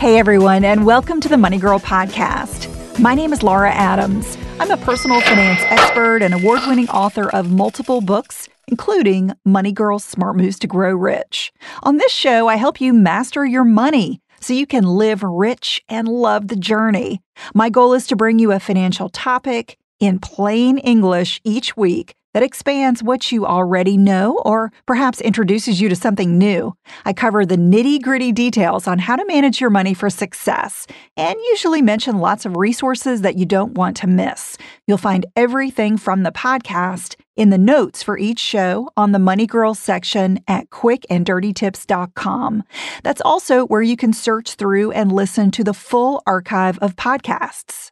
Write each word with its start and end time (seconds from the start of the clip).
Hey 0.00 0.18
everyone, 0.18 0.64
and 0.64 0.86
welcome 0.86 1.20
to 1.20 1.28
the 1.28 1.36
Money 1.36 1.58
Girl 1.58 1.78
podcast. 1.78 2.98
My 2.98 3.14
name 3.14 3.34
is 3.34 3.42
Laura 3.42 3.70
Adams. 3.70 4.38
I'm 4.58 4.70
a 4.70 4.78
personal 4.78 5.20
finance 5.20 5.60
expert 5.64 6.22
and 6.22 6.32
award 6.32 6.60
winning 6.66 6.88
author 6.88 7.28
of 7.28 7.52
multiple 7.52 8.00
books, 8.00 8.48
including 8.66 9.32
Money 9.44 9.72
Girl's 9.72 10.02
Smart 10.02 10.38
Moves 10.38 10.58
to 10.60 10.66
Grow 10.66 10.94
Rich. 10.94 11.52
On 11.82 11.98
this 11.98 12.12
show, 12.12 12.48
I 12.48 12.56
help 12.56 12.80
you 12.80 12.94
master 12.94 13.44
your 13.44 13.62
money 13.62 14.22
so 14.40 14.54
you 14.54 14.66
can 14.66 14.84
live 14.84 15.22
rich 15.22 15.82
and 15.86 16.08
love 16.08 16.48
the 16.48 16.56
journey. 16.56 17.20
My 17.52 17.68
goal 17.68 17.92
is 17.92 18.06
to 18.06 18.16
bring 18.16 18.38
you 18.38 18.52
a 18.52 18.58
financial 18.58 19.10
topic 19.10 19.76
in 19.98 20.18
plain 20.18 20.78
English 20.78 21.42
each 21.44 21.76
week 21.76 22.14
that 22.34 22.42
expands 22.42 23.02
what 23.02 23.32
you 23.32 23.46
already 23.46 23.96
know 23.96 24.38
or 24.44 24.72
perhaps 24.86 25.20
introduces 25.20 25.80
you 25.80 25.88
to 25.88 25.96
something 25.96 26.38
new. 26.38 26.74
I 27.04 27.12
cover 27.12 27.44
the 27.44 27.56
nitty 27.56 28.02
gritty 28.02 28.32
details 28.32 28.86
on 28.86 28.98
how 28.98 29.16
to 29.16 29.24
manage 29.26 29.60
your 29.60 29.70
money 29.70 29.94
for 29.94 30.10
success 30.10 30.86
and 31.16 31.36
usually 31.50 31.82
mention 31.82 32.18
lots 32.18 32.46
of 32.46 32.56
resources 32.56 33.22
that 33.22 33.36
you 33.36 33.46
don't 33.46 33.74
want 33.74 33.96
to 33.98 34.06
miss. 34.06 34.56
You'll 34.86 34.98
find 34.98 35.26
everything 35.36 35.96
from 35.96 36.22
the 36.22 36.32
podcast 36.32 37.16
in 37.36 37.50
the 37.50 37.58
notes 37.58 38.02
for 38.02 38.18
each 38.18 38.38
show 38.38 38.90
on 38.96 39.12
the 39.12 39.18
Money 39.18 39.46
Girl 39.46 39.74
section 39.74 40.40
at 40.46 40.68
quickanddirtytips.com. 40.70 42.62
That's 43.02 43.22
also 43.22 43.66
where 43.66 43.82
you 43.82 43.96
can 43.96 44.12
search 44.12 44.54
through 44.54 44.92
and 44.92 45.10
listen 45.10 45.50
to 45.52 45.64
the 45.64 45.72
full 45.72 46.22
archive 46.26 46.78
of 46.80 46.96
podcasts. 46.96 47.90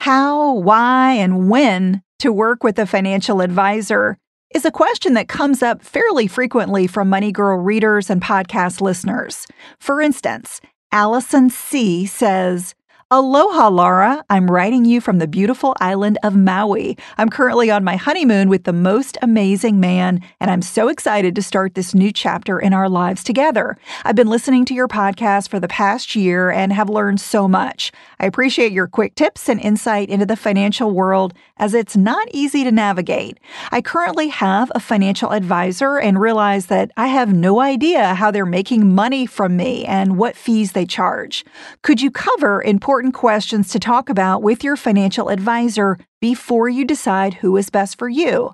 How, 0.00 0.52
why, 0.54 1.12
and 1.12 1.48
when 1.48 2.02
to 2.18 2.32
work 2.32 2.64
with 2.64 2.78
a 2.78 2.86
financial 2.86 3.40
advisor 3.40 4.16
is 4.54 4.64
a 4.64 4.70
question 4.70 5.14
that 5.14 5.28
comes 5.28 5.62
up 5.62 5.82
fairly 5.82 6.26
frequently 6.26 6.86
from 6.86 7.10
Money 7.10 7.32
Girl 7.32 7.58
readers 7.58 8.08
and 8.08 8.22
podcast 8.22 8.80
listeners. 8.80 9.46
For 9.78 10.00
instance, 10.00 10.60
Allison 10.92 11.50
C. 11.50 12.06
says, 12.06 12.74
Aloha, 13.08 13.68
Laura. 13.68 14.24
I'm 14.30 14.50
writing 14.50 14.84
you 14.84 15.00
from 15.00 15.18
the 15.18 15.28
beautiful 15.28 15.76
island 15.78 16.18
of 16.24 16.34
Maui. 16.34 16.98
I'm 17.18 17.28
currently 17.28 17.70
on 17.70 17.84
my 17.84 17.94
honeymoon 17.94 18.48
with 18.48 18.64
the 18.64 18.72
most 18.72 19.16
amazing 19.22 19.78
man, 19.78 20.20
and 20.40 20.50
I'm 20.50 20.60
so 20.60 20.88
excited 20.88 21.36
to 21.36 21.42
start 21.42 21.76
this 21.76 21.94
new 21.94 22.10
chapter 22.10 22.58
in 22.58 22.72
our 22.72 22.88
lives 22.88 23.22
together. 23.22 23.78
I've 24.04 24.16
been 24.16 24.26
listening 24.26 24.64
to 24.64 24.74
your 24.74 24.88
podcast 24.88 25.50
for 25.50 25.60
the 25.60 25.68
past 25.68 26.16
year 26.16 26.50
and 26.50 26.72
have 26.72 26.90
learned 26.90 27.20
so 27.20 27.46
much. 27.46 27.92
I 28.18 28.26
appreciate 28.26 28.72
your 28.72 28.86
quick 28.86 29.14
tips 29.14 29.48
and 29.48 29.60
insight 29.60 30.08
into 30.08 30.24
the 30.24 30.36
financial 30.36 30.90
world 30.90 31.34
as 31.58 31.74
it's 31.74 31.96
not 31.96 32.28
easy 32.32 32.64
to 32.64 32.72
navigate. 32.72 33.38
I 33.70 33.82
currently 33.82 34.28
have 34.28 34.72
a 34.74 34.80
financial 34.80 35.32
advisor 35.32 35.98
and 35.98 36.20
realize 36.20 36.66
that 36.66 36.90
I 36.96 37.08
have 37.08 37.34
no 37.34 37.60
idea 37.60 38.14
how 38.14 38.30
they're 38.30 38.46
making 38.46 38.94
money 38.94 39.26
from 39.26 39.56
me 39.56 39.84
and 39.84 40.16
what 40.16 40.36
fees 40.36 40.72
they 40.72 40.86
charge. 40.86 41.44
Could 41.82 42.00
you 42.00 42.10
cover 42.10 42.62
important 42.62 43.14
questions 43.14 43.68
to 43.70 43.78
talk 43.78 44.08
about 44.08 44.42
with 44.42 44.64
your 44.64 44.76
financial 44.76 45.28
advisor 45.28 45.98
before 46.20 46.68
you 46.68 46.84
decide 46.84 47.34
who 47.34 47.56
is 47.56 47.70
best 47.70 47.98
for 47.98 48.08
you? 48.08 48.52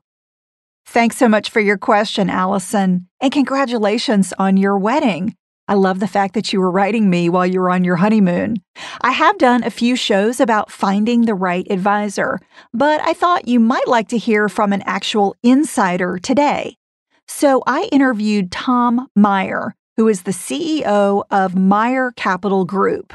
Thanks 0.84 1.16
so 1.16 1.28
much 1.28 1.48
for 1.48 1.60
your 1.60 1.78
question, 1.78 2.28
Allison, 2.28 3.08
and 3.20 3.32
congratulations 3.32 4.34
on 4.38 4.56
your 4.56 4.76
wedding. 4.76 5.36
I 5.72 5.74
love 5.74 6.00
the 6.00 6.06
fact 6.06 6.34
that 6.34 6.52
you 6.52 6.60
were 6.60 6.70
writing 6.70 7.08
me 7.08 7.30
while 7.30 7.46
you 7.46 7.58
were 7.58 7.70
on 7.70 7.82
your 7.82 7.96
honeymoon. 7.96 8.56
I 9.00 9.12
have 9.12 9.38
done 9.38 9.64
a 9.64 9.70
few 9.70 9.96
shows 9.96 10.38
about 10.38 10.70
finding 10.70 11.22
the 11.22 11.34
right 11.34 11.66
advisor, 11.70 12.40
but 12.74 13.00
I 13.00 13.14
thought 13.14 13.48
you 13.48 13.58
might 13.58 13.88
like 13.88 14.08
to 14.08 14.18
hear 14.18 14.50
from 14.50 14.74
an 14.74 14.82
actual 14.84 15.34
insider 15.42 16.18
today. 16.18 16.76
So 17.26 17.62
I 17.66 17.88
interviewed 17.90 18.52
Tom 18.52 19.08
Meyer, 19.16 19.74
who 19.96 20.08
is 20.08 20.24
the 20.24 20.32
CEO 20.32 21.24
of 21.30 21.56
Meyer 21.56 22.12
Capital 22.16 22.66
Group. 22.66 23.14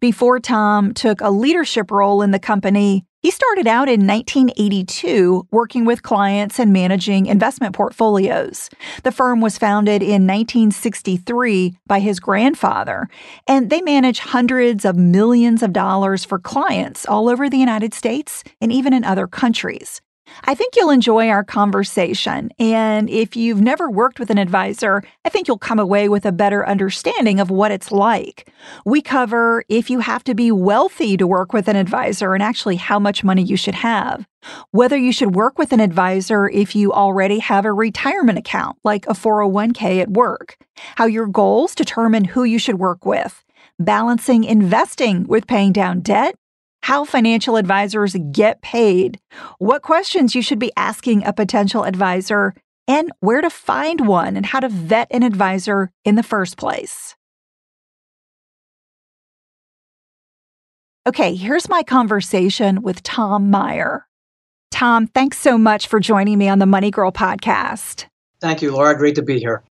Before 0.00 0.40
Tom 0.40 0.94
took 0.94 1.20
a 1.20 1.28
leadership 1.28 1.90
role 1.90 2.22
in 2.22 2.30
the 2.30 2.38
company, 2.38 3.04
he 3.18 3.30
started 3.30 3.66
out 3.66 3.86
in 3.86 4.06
1982 4.06 5.46
working 5.50 5.84
with 5.84 6.02
clients 6.02 6.58
and 6.58 6.72
managing 6.72 7.26
investment 7.26 7.74
portfolios. 7.74 8.70
The 9.02 9.12
firm 9.12 9.42
was 9.42 9.58
founded 9.58 10.00
in 10.00 10.26
1963 10.26 11.76
by 11.86 12.00
his 12.00 12.18
grandfather, 12.18 13.10
and 13.46 13.68
they 13.68 13.82
manage 13.82 14.20
hundreds 14.20 14.86
of 14.86 14.96
millions 14.96 15.62
of 15.62 15.74
dollars 15.74 16.24
for 16.24 16.38
clients 16.38 17.04
all 17.04 17.28
over 17.28 17.50
the 17.50 17.58
United 17.58 17.92
States 17.92 18.42
and 18.58 18.72
even 18.72 18.94
in 18.94 19.04
other 19.04 19.26
countries. 19.26 20.00
I 20.44 20.54
think 20.54 20.74
you'll 20.76 20.90
enjoy 20.90 21.28
our 21.28 21.44
conversation. 21.44 22.50
And 22.58 23.10
if 23.10 23.36
you've 23.36 23.60
never 23.60 23.90
worked 23.90 24.18
with 24.18 24.30
an 24.30 24.38
advisor, 24.38 25.02
I 25.24 25.28
think 25.28 25.48
you'll 25.48 25.58
come 25.58 25.78
away 25.78 26.08
with 26.08 26.24
a 26.24 26.32
better 26.32 26.66
understanding 26.66 27.40
of 27.40 27.50
what 27.50 27.72
it's 27.72 27.92
like. 27.92 28.50
We 28.84 29.02
cover 29.02 29.64
if 29.68 29.90
you 29.90 30.00
have 30.00 30.24
to 30.24 30.34
be 30.34 30.50
wealthy 30.50 31.16
to 31.16 31.26
work 31.26 31.52
with 31.52 31.68
an 31.68 31.76
advisor 31.76 32.34
and 32.34 32.42
actually 32.42 32.76
how 32.76 32.98
much 32.98 33.24
money 33.24 33.42
you 33.42 33.56
should 33.56 33.76
have. 33.76 34.26
Whether 34.70 34.96
you 34.96 35.12
should 35.12 35.34
work 35.34 35.58
with 35.58 35.72
an 35.72 35.80
advisor 35.80 36.48
if 36.48 36.74
you 36.74 36.92
already 36.92 37.38
have 37.40 37.64
a 37.64 37.72
retirement 37.72 38.38
account, 38.38 38.78
like 38.84 39.06
a 39.06 39.12
401k 39.12 40.00
at 40.00 40.10
work. 40.10 40.56
How 40.96 41.06
your 41.06 41.26
goals 41.26 41.74
determine 41.74 42.24
who 42.24 42.44
you 42.44 42.58
should 42.58 42.78
work 42.78 43.04
with. 43.04 43.44
Balancing 43.78 44.44
investing 44.44 45.26
with 45.26 45.46
paying 45.46 45.72
down 45.72 46.00
debt 46.00 46.34
how 46.82 47.04
financial 47.04 47.56
advisors 47.56 48.16
get 48.32 48.62
paid, 48.62 49.18
what 49.58 49.82
questions 49.82 50.34
you 50.34 50.42
should 50.42 50.58
be 50.58 50.72
asking 50.76 51.24
a 51.24 51.32
potential 51.32 51.84
advisor, 51.84 52.54
and 52.88 53.12
where 53.20 53.40
to 53.40 53.50
find 53.50 54.06
one 54.06 54.36
and 54.36 54.46
how 54.46 54.60
to 54.60 54.68
vet 54.68 55.08
an 55.10 55.22
advisor 55.22 55.90
in 56.04 56.16
the 56.16 56.22
first 56.22 56.56
place. 56.56 57.14
Okay, 61.06 61.34
here's 61.34 61.68
my 61.68 61.82
conversation 61.82 62.82
with 62.82 63.02
Tom 63.02 63.50
Meyer. 63.50 64.06
Tom, 64.70 65.06
thanks 65.06 65.38
so 65.38 65.56
much 65.56 65.86
for 65.88 65.98
joining 65.98 66.38
me 66.38 66.48
on 66.48 66.58
the 66.58 66.66
Money 66.66 66.90
Girl 66.90 67.10
podcast. 67.10 68.06
Thank 68.40 68.62
you, 68.62 68.72
Laura. 68.72 68.96
Great 68.96 69.14
to 69.16 69.22
be 69.22 69.38
here. 69.38 69.62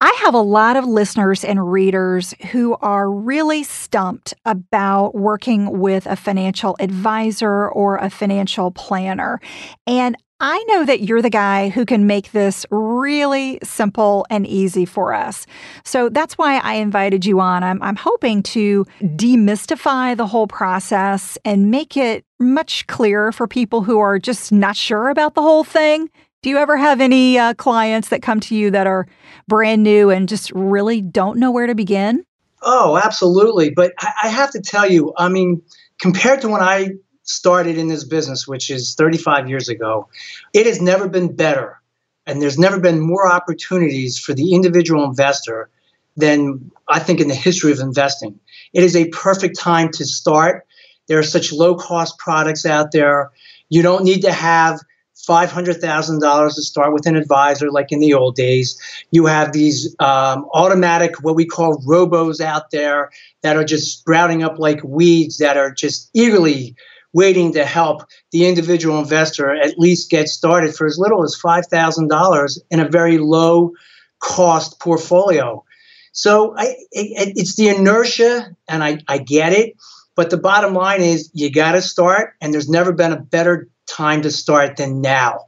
I 0.00 0.14
have 0.24 0.34
a 0.34 0.40
lot 0.40 0.76
of 0.76 0.84
listeners 0.84 1.44
and 1.44 1.72
readers 1.72 2.34
who 2.50 2.76
are 2.76 3.10
really 3.10 3.64
stumped 3.64 4.34
about 4.44 5.14
working 5.14 5.78
with 5.78 6.04
a 6.06 6.16
financial 6.16 6.76
advisor 6.78 7.68
or 7.68 7.96
a 7.96 8.10
financial 8.10 8.70
planner. 8.70 9.40
And 9.86 10.16
I 10.40 10.62
know 10.68 10.84
that 10.84 11.00
you're 11.00 11.22
the 11.22 11.30
guy 11.30 11.70
who 11.70 11.84
can 11.84 12.06
make 12.06 12.30
this 12.30 12.64
really 12.70 13.58
simple 13.64 14.24
and 14.30 14.46
easy 14.46 14.84
for 14.84 15.12
us. 15.12 15.46
So 15.84 16.08
that's 16.10 16.38
why 16.38 16.58
I 16.58 16.74
invited 16.74 17.26
you 17.26 17.40
on. 17.40 17.64
I'm, 17.64 17.82
I'm 17.82 17.96
hoping 17.96 18.44
to 18.44 18.86
demystify 19.00 20.16
the 20.16 20.28
whole 20.28 20.46
process 20.46 21.38
and 21.44 21.72
make 21.72 21.96
it 21.96 22.24
much 22.38 22.86
clearer 22.86 23.32
for 23.32 23.48
people 23.48 23.82
who 23.82 23.98
are 23.98 24.20
just 24.20 24.52
not 24.52 24.76
sure 24.76 25.08
about 25.08 25.34
the 25.34 25.42
whole 25.42 25.64
thing. 25.64 26.08
Do 26.40 26.50
you 26.50 26.58
ever 26.58 26.76
have 26.76 27.00
any 27.00 27.36
uh, 27.36 27.54
clients 27.54 28.10
that 28.10 28.22
come 28.22 28.38
to 28.40 28.54
you 28.54 28.70
that 28.70 28.86
are 28.86 29.08
brand 29.48 29.82
new 29.82 30.10
and 30.10 30.28
just 30.28 30.52
really 30.52 31.02
don't 31.02 31.38
know 31.38 31.50
where 31.50 31.66
to 31.66 31.74
begin? 31.74 32.24
Oh, 32.62 32.96
absolutely. 32.96 33.70
But 33.70 33.92
I, 33.98 34.12
I 34.24 34.28
have 34.28 34.52
to 34.52 34.60
tell 34.60 34.88
you, 34.88 35.12
I 35.16 35.28
mean, 35.28 35.62
compared 36.00 36.42
to 36.42 36.48
when 36.48 36.60
I 36.60 36.90
started 37.24 37.76
in 37.76 37.88
this 37.88 38.04
business, 38.04 38.46
which 38.46 38.70
is 38.70 38.94
35 38.94 39.48
years 39.48 39.68
ago, 39.68 40.08
it 40.54 40.66
has 40.66 40.80
never 40.80 41.08
been 41.08 41.34
better 41.34 41.80
and 42.24 42.40
there's 42.40 42.58
never 42.58 42.78
been 42.78 43.00
more 43.00 43.30
opportunities 43.30 44.18
for 44.18 44.32
the 44.32 44.54
individual 44.54 45.02
investor 45.04 45.70
than 46.16 46.70
I 46.86 47.00
think 47.00 47.20
in 47.20 47.26
the 47.28 47.34
history 47.34 47.72
of 47.72 47.80
investing. 47.80 48.38
It 48.72 48.84
is 48.84 48.94
a 48.94 49.08
perfect 49.08 49.58
time 49.58 49.90
to 49.92 50.04
start. 50.04 50.66
There 51.08 51.18
are 51.18 51.24
such 51.24 51.52
low 51.52 51.74
cost 51.74 52.18
products 52.18 52.64
out 52.64 52.92
there. 52.92 53.32
You 53.70 53.82
don't 53.82 54.04
need 54.04 54.22
to 54.22 54.32
have 54.32 54.80
$500,000 55.26 56.54
to 56.54 56.62
start 56.62 56.92
with 56.92 57.06
an 57.06 57.16
advisor 57.16 57.70
like 57.70 57.92
in 57.92 58.00
the 58.00 58.14
old 58.14 58.34
days. 58.34 58.80
You 59.10 59.26
have 59.26 59.52
these 59.52 59.94
um, 59.98 60.48
automatic, 60.52 61.22
what 61.22 61.34
we 61.34 61.44
call 61.44 61.82
robos 61.82 62.40
out 62.40 62.70
there 62.70 63.10
that 63.42 63.56
are 63.56 63.64
just 63.64 63.98
sprouting 63.98 64.42
up 64.42 64.58
like 64.58 64.82
weeds 64.84 65.38
that 65.38 65.56
are 65.56 65.70
just 65.70 66.10
eagerly 66.14 66.74
waiting 67.12 67.52
to 67.52 67.64
help 67.64 68.02
the 68.32 68.46
individual 68.46 68.98
investor 68.98 69.54
at 69.54 69.78
least 69.78 70.10
get 70.10 70.28
started 70.28 70.74
for 70.74 70.86
as 70.86 70.98
little 70.98 71.24
as 71.24 71.38
$5,000 71.42 72.58
in 72.70 72.80
a 72.80 72.88
very 72.88 73.18
low 73.18 73.72
cost 74.20 74.78
portfolio. 74.80 75.64
So 76.12 76.54
I, 76.56 76.74
it, 76.90 77.32
it's 77.36 77.56
the 77.56 77.68
inertia, 77.68 78.54
and 78.68 78.82
I, 78.82 78.98
I 79.08 79.18
get 79.18 79.52
it. 79.52 79.74
But 80.16 80.30
the 80.30 80.36
bottom 80.36 80.74
line 80.74 81.00
is 81.00 81.30
you 81.32 81.50
got 81.50 81.72
to 81.72 81.82
start, 81.82 82.34
and 82.40 82.52
there's 82.52 82.68
never 82.68 82.92
been 82.92 83.12
a 83.12 83.20
better 83.20 83.68
time 83.88 84.22
to 84.22 84.30
start 84.30 84.76
than 84.76 85.00
now. 85.00 85.46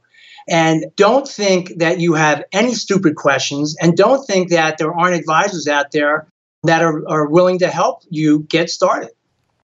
And 0.49 0.85
don't 0.95 1.27
think 1.27 1.73
that 1.77 1.99
you 1.99 2.15
have 2.15 2.43
any 2.51 2.73
stupid 2.73 3.15
questions, 3.15 3.75
and 3.79 3.95
don't 3.95 4.25
think 4.25 4.49
that 4.49 4.77
there 4.77 4.93
aren't 4.93 5.15
advisors 5.15 5.67
out 5.67 5.91
there 5.91 6.27
that 6.63 6.81
are, 6.81 7.07
are 7.07 7.27
willing 7.27 7.59
to 7.59 7.67
help 7.67 8.03
you 8.09 8.41
get 8.49 8.69
started. 8.69 9.11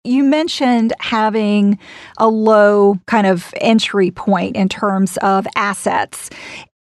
You 0.04 0.24
mentioned 0.24 0.94
having 1.00 1.80
a 2.18 2.28
low 2.28 3.00
kind 3.08 3.26
of 3.26 3.54
entry 3.60 4.12
point 4.12 4.56
in 4.56 4.70
terms 4.70 5.18
of 5.18 5.48
assets. 5.56 6.30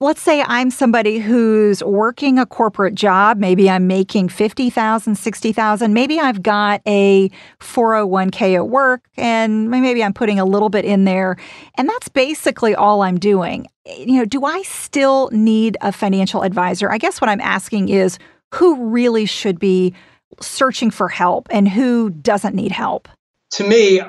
Let's 0.00 0.23
say 0.23 0.45
I'm 0.47 0.71
somebody 0.71 1.19
who's 1.19 1.83
working 1.83 2.39
a 2.39 2.47
corporate 2.47 2.95
job. 2.95 3.37
Maybe 3.37 3.69
I'm 3.69 3.89
making 3.89 4.29
50,000, 4.29 5.17
60,000. 5.17 5.93
Maybe 5.93 6.21
I've 6.21 6.41
got 6.41 6.83
a 6.87 7.31
401k 7.59 8.55
at 8.55 8.69
work 8.69 9.03
and 9.17 9.69
maybe 9.69 10.05
I'm 10.05 10.12
putting 10.12 10.39
a 10.39 10.45
little 10.45 10.69
bit 10.69 10.85
in 10.85 11.05
there. 11.05 11.37
And 11.77 11.89
that's 11.89 12.09
basically 12.09 12.77
all 12.77 13.03
I'm 13.03 13.19
doing. 13.19 13.67
You 13.97 14.19
know, 14.19 14.25
do 14.25 14.45
I 14.45 14.62
still 14.62 15.31
need 15.33 15.77
a 15.81 15.91
financial 15.91 16.43
advisor? 16.43 16.93
I 16.93 16.99
guess 16.99 17.21
what 17.21 17.29
I'm 17.29 17.41
asking 17.41 17.89
is 17.89 18.21
who 18.55 18.91
really 18.91 19.27
should 19.27 19.59
be 19.59 19.95
searching 20.41 20.93
for 20.93 21.09
help 21.09 21.49
and 21.50 21.69
who 21.69 22.11
doesn't 22.11 22.55
need 22.55 22.71
help? 22.71 23.09
To 23.55 23.65
me, 23.65 24.00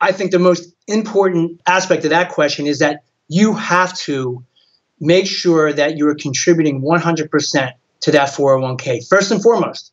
I 0.00 0.10
think 0.10 0.32
the 0.32 0.40
most 0.40 0.74
important 0.88 1.60
aspect 1.68 2.02
of 2.02 2.10
that 2.10 2.30
question 2.30 2.66
is 2.66 2.80
that 2.80 3.04
you 3.28 3.54
have 3.54 3.96
to 3.98 4.42
make 5.00 5.26
sure 5.26 5.72
that 5.72 5.96
you 5.96 6.08
are 6.08 6.14
contributing 6.14 6.82
100% 6.82 7.72
to 8.00 8.10
that 8.12 8.28
401k. 8.28 9.06
First 9.08 9.30
and 9.30 9.42
foremost, 9.42 9.92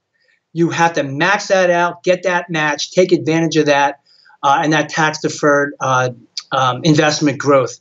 you 0.54 0.70
have 0.70 0.94
to 0.94 1.04
max 1.04 1.48
that 1.48 1.70
out, 1.70 2.04
get 2.04 2.24
that 2.24 2.50
match, 2.50 2.92
take 2.92 3.12
advantage 3.12 3.58
of 3.58 3.66
that, 3.66 4.00
uh, 4.44 4.62
and 4.64 4.74
that 4.74 4.90
tax 4.90 5.20
deferred 5.22 5.74
uh, 5.80 6.12
um, 6.52 6.82
investment 6.84 7.38
growth. 7.38 7.80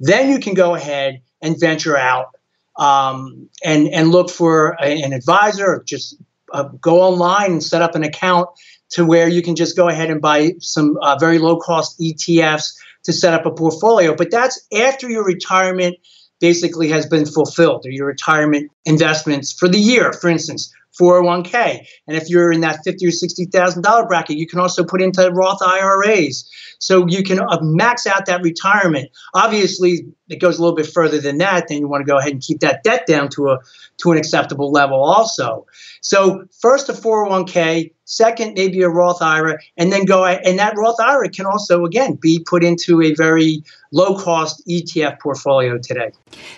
Then 0.00 0.30
you 0.30 0.38
can 0.38 0.54
go 0.54 0.74
ahead 0.74 1.22
and 1.40 1.58
venture 1.58 1.96
out 1.96 2.36
um, 2.76 3.48
and, 3.64 3.88
and 3.88 4.10
look 4.10 4.30
for 4.30 4.76
a, 4.80 5.02
an 5.02 5.12
advisor 5.12 5.66
or 5.66 5.82
just 5.84 6.16
uh, 6.52 6.64
go 6.64 7.00
online 7.02 7.52
and 7.52 7.62
set 7.62 7.82
up 7.82 7.94
an 7.94 8.04
account 8.04 8.48
to 8.90 9.04
where 9.04 9.26
you 9.26 9.42
can 9.42 9.56
just 9.56 9.76
go 9.76 9.88
ahead 9.88 10.10
and 10.10 10.20
buy 10.20 10.52
some 10.60 10.96
uh, 11.02 11.16
very 11.18 11.38
low 11.38 11.56
cost 11.56 11.98
ETFs 11.98 12.76
to 13.04 13.12
set 13.12 13.34
up 13.34 13.46
a 13.46 13.50
portfolio. 13.50 14.14
But 14.14 14.30
that's 14.30 14.64
after 14.72 15.08
your 15.08 15.24
retirement 15.24 15.96
basically 16.42 16.88
has 16.88 17.06
been 17.06 17.24
fulfilled 17.24 17.86
or 17.86 17.90
your 17.90 18.06
retirement 18.06 18.70
investments 18.84 19.52
for 19.52 19.68
the 19.68 19.78
year, 19.78 20.12
for 20.12 20.28
instance, 20.28 20.74
401k. 21.00 21.86
And 22.06 22.16
if 22.16 22.28
you're 22.28 22.52
in 22.52 22.60
that 22.62 22.80
fifty 22.84 23.06
or 23.06 23.10
sixty 23.10 23.46
thousand 23.46 23.82
dollar 23.82 24.06
bracket, 24.06 24.36
you 24.36 24.46
can 24.46 24.58
also 24.58 24.84
put 24.84 25.00
into 25.00 25.30
Roth 25.30 25.62
IRAs. 25.62 26.50
So 26.80 27.06
you 27.06 27.22
can 27.22 27.40
uh, 27.40 27.60
max 27.62 28.06
out 28.06 28.26
that 28.26 28.42
retirement. 28.42 29.10
Obviously, 29.32 30.06
it 30.28 30.40
goes 30.40 30.58
a 30.58 30.60
little 30.60 30.76
bit 30.76 30.86
further 30.86 31.18
than 31.18 31.38
that. 31.38 31.68
Then 31.68 31.78
you 31.78 31.88
want 31.88 32.04
to 32.04 32.10
go 32.10 32.18
ahead 32.18 32.32
and 32.32 32.42
keep 32.42 32.60
that 32.60 32.82
debt 32.82 33.06
down 33.06 33.30
to 33.30 33.50
a 33.50 33.58
to 34.02 34.12
an 34.12 34.18
acceptable 34.18 34.70
level, 34.70 35.02
also. 35.02 35.64
So 36.02 36.44
first 36.60 36.88
a 36.88 36.92
401k, 36.92 37.92
second 38.12 38.54
maybe 38.54 38.82
a 38.82 38.88
Roth 38.88 39.22
IRA, 39.22 39.58
and 39.76 39.90
then 39.90 40.04
go 40.04 40.24
and 40.24 40.58
that 40.58 40.76
Roth 40.76 41.00
IRA 41.00 41.28
can 41.28 41.46
also 41.46 41.84
again 41.84 42.14
be 42.14 42.44
put 42.46 42.62
into 42.62 43.02
a 43.02 43.14
very 43.14 43.62
low 43.90 44.16
cost 44.16 44.62
ETF 44.68 45.18
portfolio 45.20 45.78
today. 45.78 46.10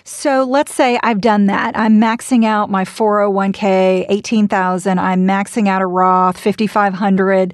So 0.03 0.43
let's 0.43 0.73
say 0.73 0.99
I've 1.03 1.21
done 1.21 1.47
that. 1.47 1.77
I'm 1.77 1.99
maxing 1.99 2.45
out 2.45 2.69
my 2.69 2.85
401k, 2.85 4.05
18,000. 4.09 4.99
I'm 4.99 5.25
maxing 5.25 5.67
out 5.67 5.81
a 5.81 5.87
Roth, 5.87 6.39
5,500 6.39 7.53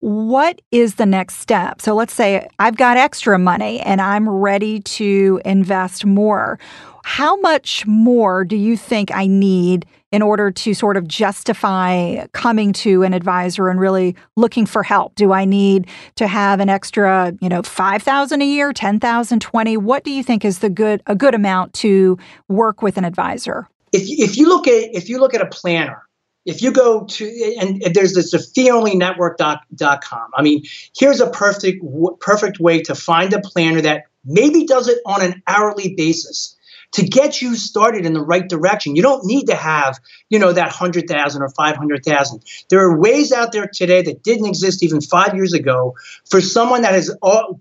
what 0.00 0.60
is 0.70 0.94
the 0.94 1.06
next 1.06 1.36
step? 1.36 1.82
So 1.82 1.94
let's 1.94 2.12
say 2.12 2.48
I've 2.58 2.76
got 2.76 2.96
extra 2.96 3.38
money 3.38 3.80
and 3.80 4.00
I'm 4.00 4.28
ready 4.28 4.80
to 4.80 5.40
invest 5.44 6.06
more. 6.06 6.58
How 7.04 7.40
much 7.40 7.86
more 7.86 8.44
do 8.44 8.56
you 8.56 8.76
think 8.76 9.10
I 9.12 9.26
need 9.26 9.86
in 10.12 10.22
order 10.22 10.50
to 10.50 10.74
sort 10.74 10.96
of 10.96 11.08
justify 11.08 12.26
coming 12.32 12.72
to 12.74 13.02
an 13.02 13.12
advisor 13.12 13.68
and 13.68 13.80
really 13.80 14.14
looking 14.36 14.66
for 14.66 14.82
help? 14.82 15.14
Do 15.14 15.32
I 15.32 15.44
need 15.44 15.88
to 16.16 16.28
have 16.28 16.60
an 16.60 16.68
extra, 16.68 17.32
you 17.40 17.48
know, 17.48 17.62
5,000 17.62 18.42
a 18.42 18.44
year, 18.44 18.72
10,000, 18.72 19.40
20? 19.40 19.76
What 19.78 20.04
do 20.04 20.10
you 20.10 20.22
think 20.22 20.44
is 20.44 20.60
the 20.60 20.70
good 20.70 21.02
a 21.06 21.16
good 21.16 21.34
amount 21.34 21.72
to 21.74 22.18
work 22.48 22.82
with 22.82 22.98
an 22.98 23.04
advisor? 23.04 23.68
If 23.92 24.02
if 24.02 24.36
you 24.36 24.48
look 24.48 24.68
at 24.68 24.94
if 24.94 25.08
you 25.08 25.18
look 25.18 25.34
at 25.34 25.40
a 25.40 25.46
planner, 25.46 26.07
if 26.48 26.62
you 26.62 26.72
go 26.72 27.04
to 27.04 27.54
and 27.60 27.82
there's 27.94 28.14
this 28.14 28.34
feeonlynetwork.com. 28.34 30.30
I 30.34 30.42
mean, 30.42 30.62
here's 30.98 31.20
a 31.20 31.30
perfect 31.30 31.84
perfect 32.20 32.58
way 32.58 32.80
to 32.82 32.94
find 32.94 33.32
a 33.34 33.40
planner 33.40 33.82
that 33.82 34.04
maybe 34.24 34.64
does 34.64 34.88
it 34.88 34.98
on 35.04 35.22
an 35.22 35.42
hourly 35.46 35.94
basis 35.94 36.56
to 36.92 37.04
get 37.04 37.42
you 37.42 37.54
started 37.54 38.06
in 38.06 38.14
the 38.14 38.22
right 38.22 38.48
direction. 38.48 38.96
You 38.96 39.02
don't 39.02 39.26
need 39.26 39.44
to 39.48 39.54
have, 39.54 40.00
you 40.30 40.38
know, 40.38 40.54
that 40.54 40.68
100,000 40.68 41.42
or 41.42 41.50
500,000. 41.50 42.42
There 42.70 42.80
are 42.80 42.98
ways 42.98 43.30
out 43.30 43.52
there 43.52 43.68
today 43.70 44.00
that 44.00 44.22
didn't 44.22 44.46
exist 44.46 44.82
even 44.82 45.02
5 45.02 45.34
years 45.34 45.52
ago 45.52 45.96
for 46.30 46.40
someone 46.40 46.80
that 46.82 46.94
has 46.94 47.14
all 47.20 47.60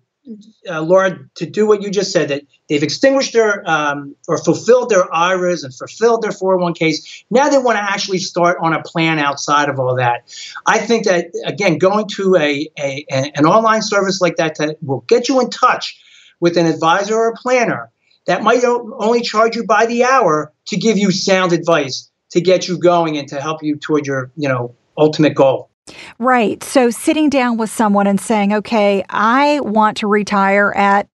uh, 0.69 0.81
Laura, 0.81 1.19
to 1.35 1.45
do 1.45 1.65
what 1.65 1.81
you 1.81 1.89
just 1.89 2.11
said, 2.11 2.29
that 2.29 2.43
they've 2.67 2.83
extinguished 2.83 3.33
their 3.33 3.67
um, 3.69 4.15
or 4.27 4.37
fulfilled 4.37 4.89
their 4.89 5.13
IRAs 5.13 5.63
and 5.63 5.73
fulfilled 5.73 6.21
their 6.21 6.31
401ks. 6.31 7.23
Now 7.29 7.49
they 7.49 7.57
want 7.57 7.77
to 7.77 7.83
actually 7.83 8.19
start 8.19 8.57
on 8.61 8.73
a 8.73 8.83
plan 8.83 9.19
outside 9.19 9.69
of 9.69 9.79
all 9.79 9.95
that. 9.95 10.33
I 10.65 10.79
think 10.79 11.05
that, 11.05 11.27
again, 11.45 11.77
going 11.77 12.07
to 12.09 12.35
a, 12.35 12.69
a 12.77 13.05
an 13.09 13.45
online 13.45 13.81
service 13.81 14.21
like 14.21 14.35
that 14.37 14.55
to, 14.55 14.77
will 14.81 15.01
get 15.07 15.29
you 15.29 15.39
in 15.39 15.49
touch 15.49 15.99
with 16.39 16.57
an 16.57 16.65
advisor 16.65 17.15
or 17.15 17.29
a 17.29 17.35
planner 17.35 17.89
that 18.25 18.43
might 18.43 18.63
only 18.63 19.21
charge 19.21 19.55
you 19.55 19.65
by 19.65 19.85
the 19.85 20.03
hour 20.03 20.51
to 20.65 20.77
give 20.77 20.97
you 20.97 21.11
sound 21.11 21.53
advice 21.53 22.11
to 22.31 22.41
get 22.41 22.67
you 22.67 22.77
going 22.77 23.17
and 23.17 23.29
to 23.29 23.41
help 23.41 23.63
you 23.63 23.77
toward 23.77 24.05
your 24.05 24.31
you 24.35 24.49
know 24.49 24.75
ultimate 24.97 25.33
goal 25.33 25.69
right. 26.19 26.63
So 26.63 26.89
sitting 26.89 27.29
down 27.29 27.57
with 27.57 27.69
someone 27.69 28.07
and 28.07 28.19
saying 28.19 28.53
okay 28.53 29.03
i 29.09 29.59
want 29.61 29.97
to 29.97 30.07
retire 30.07 30.71
at 30.75 31.07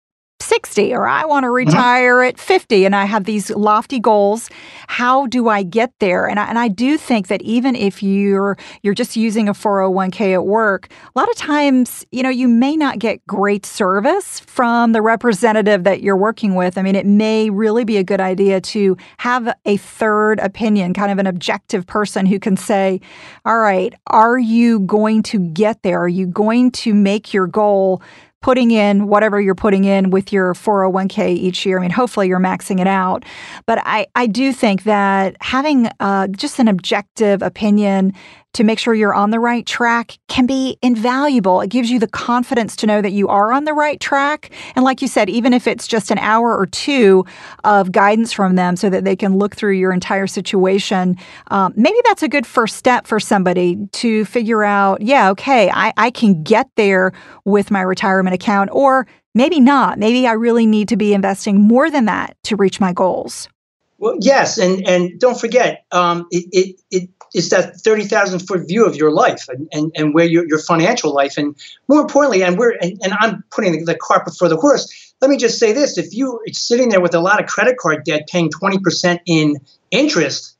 60 0.44 0.94
or 0.94 1.08
I 1.08 1.26
want 1.26 1.44
to 1.44 1.48
mm-hmm. 1.48 1.56
retire 1.56 2.18
mm-hmm. 2.18 2.30
at 2.30 2.40
50 2.40 2.86
and 2.86 2.96
I 2.96 3.06
have 3.06 3.24
these 3.24 3.50
lofty 3.52 4.00
goals. 4.00 4.50
How 4.88 5.28
do 5.28 5.48
I 5.50 5.64
get 5.64 5.92
there? 6.00 6.28
And 6.28 6.40
I, 6.40 6.46
and 6.48 6.60
I 6.60 6.68
do 6.68 6.98
think 6.98 7.28
that 7.28 7.42
even 7.42 7.76
if 7.76 8.04
you're 8.04 8.58
you're 8.82 8.94
just 8.94 9.16
using 9.16 9.48
a 9.48 9.54
401k 9.54 10.34
at 10.34 10.46
work, 10.46 10.90
a 11.16 11.20
lot 11.20 11.30
of 11.30 11.36
times, 11.36 12.06
you 12.12 12.22
know, 12.24 12.30
you 12.30 12.48
may 12.48 12.76
not 12.76 13.00
get 13.00 13.26
great 13.28 13.66
service 13.66 14.40
from 14.42 14.92
the 14.92 15.02
representative 15.02 15.84
that 15.86 16.02
you're 16.02 16.18
working 16.18 16.56
with. 16.56 16.78
I 16.78 16.82
mean, 16.82 16.96
it 16.96 17.06
may 17.06 17.50
really 17.50 17.86
be 17.86 17.98
a 17.98 18.04
good 18.04 18.22
idea 18.22 18.62
to 18.62 18.98
have 19.18 19.54
a 19.66 19.78
third 19.78 20.40
opinion, 20.40 20.94
kind 20.94 21.12
of 21.12 21.20
an 21.20 21.28
objective 21.28 21.88
person 21.88 22.26
who 22.26 22.40
can 22.40 22.58
say, 22.58 23.00
"All 23.46 23.60
right, 23.60 23.94
are 24.08 24.38
you 24.38 24.82
going 24.82 25.24
to 25.24 25.40
get 25.40 25.82
there? 25.84 26.02
Are 26.02 26.08
you 26.08 26.28
going 26.28 26.72
to 26.72 26.94
make 26.94 27.34
your 27.34 27.48
goal 27.48 28.02
putting 28.44 28.72
in 28.72 29.08
whatever 29.08 29.42
you're 29.42 29.56
putting 29.56 29.86
in 29.86 30.10
with 30.10 30.32
your 30.34 30.54
401k 30.54 31.30
each 31.30 31.66
year. 31.66 31.80
I 31.80 31.82
mean, 31.82 31.92
hopefully 31.92 32.28
you're 32.28 32.40
maxing 32.40 32.80
it 32.80 32.88
out. 32.88 33.24
But 33.66 33.80
I, 33.84 34.06
I 34.16 34.28
do 34.28 34.52
think 34.52 34.84
that 34.84 35.38
having 35.40 35.90
uh, 36.02 36.28
just 36.28 36.60
an 36.60 36.68
objective 36.68 37.42
opinion 37.42 38.14
to 38.54 38.64
make 38.64 38.80
sure 38.80 38.94
you're 38.94 39.14
on 39.14 39.32
the 39.32 39.40
right 39.40 39.66
track 39.66 40.18
can 40.28 40.46
be 40.46 40.78
invaluable. 40.82 41.62
It 41.62 41.70
gives 41.70 41.90
you 41.90 42.00
the 42.00 42.08
confidence 42.08 42.76
to 42.78 42.88
know 42.88 43.02
that 43.02 43.12
you 43.12 43.28
are 43.28 43.52
on 43.52 43.66
the 43.66 43.74
right 43.74 44.00
track. 44.00 44.52
And 44.76 44.86
like 44.86 45.02
you 45.02 45.08
said, 45.08 45.30
even 45.30 45.54
if 45.54 45.68
it's 45.68 45.88
just 45.88 46.12
an 46.12 46.20
hour 46.20 46.56
or 46.56 46.66
two 46.66 47.26
of 47.64 47.92
guidance 47.92 48.32
from 48.32 48.56
them 48.56 48.76
so 48.76 48.90
that 48.90 49.04
they 49.04 49.16
can 49.16 49.38
look 49.38 49.56
through 49.56 49.74
your 49.74 49.92
entire 49.92 50.28
situation, 50.28 51.18
um, 51.48 51.74
maybe 51.76 51.98
that's 52.06 52.24
a 52.24 52.30
good 52.30 52.46
first 52.46 52.78
step 52.78 53.08
for 53.08 53.20
somebody 53.20 53.78
to 53.94 54.26
figure 54.26 54.64
out, 54.64 55.02
yeah, 55.02 55.30
okay, 55.32 55.70
I, 55.72 55.94
I 55.98 56.12
can 56.12 56.44
get 56.44 56.70
there 56.76 57.12
with 57.46 57.72
my 57.72 57.82
retirement 57.82 58.36
account, 58.36 58.70
or 58.72 59.08
maybe 59.34 59.60
not. 59.60 59.98
Maybe 59.98 60.28
I 60.28 60.34
really 60.34 60.66
need 60.66 60.90
to 60.90 60.98
be 60.98 61.14
investing 61.14 61.60
more 61.60 61.90
than 61.90 62.06
that 62.06 62.38
to 62.44 62.56
reach 62.56 62.80
my 62.80 62.94
goals. 62.94 63.50
Well, 63.98 64.18
yes, 64.20 64.58
and 64.58 64.86
and 64.86 65.18
don't 65.18 65.40
forget, 65.40 65.86
um, 65.92 66.28
it, 66.30 66.46
it, 66.52 66.82
it 66.92 67.10
it's 67.34 67.50
that 67.50 67.78
thirty 67.78 68.04
thousand 68.04 68.40
foot 68.40 68.68
view 68.68 68.86
of 68.86 68.96
your 68.96 69.12
life 69.12 69.50
and, 69.50 69.68
and, 69.72 69.92
and 69.96 70.14
where 70.14 70.26
your 70.26 70.48
your 70.48 70.60
financial 70.60 71.14
life, 71.14 71.38
and 71.38 71.56
more 71.88 72.02
importantly, 72.02 72.44
and 72.44 72.58
we're 72.58 72.78
and, 72.82 73.00
and 73.04 73.14
I'm 73.20 73.44
putting 73.52 73.86
the 73.86 73.96
cart 73.96 74.26
before 74.26 74.50
the 74.50 74.58
horse. 74.58 75.14
Let 75.22 75.30
me 75.30 75.38
just 75.38 75.60
say 75.60 75.74
this: 75.74 75.98
if 75.98 76.14
you 76.14 76.34
are 76.34 76.54
sitting 76.54 76.90
there 76.90 77.02
with 77.02 77.16
a 77.16 77.20
lot 77.20 77.42
of 77.42 77.50
credit 77.50 77.78
card 77.78 78.04
debt, 78.06 78.28
paying 78.28 78.50
twenty 78.50 78.80
percent 78.80 79.22
in 79.26 79.58
interest, 79.90 80.56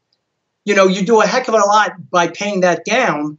you 0.66 0.76
know 0.76 0.88
you 0.88 1.06
do 1.06 1.22
a 1.22 1.26
heck 1.28 1.48
of 1.48 1.54
a 1.54 1.58
lot 1.58 1.94
by 2.10 2.28
paying 2.28 2.62
that 2.62 2.86
down 2.86 3.38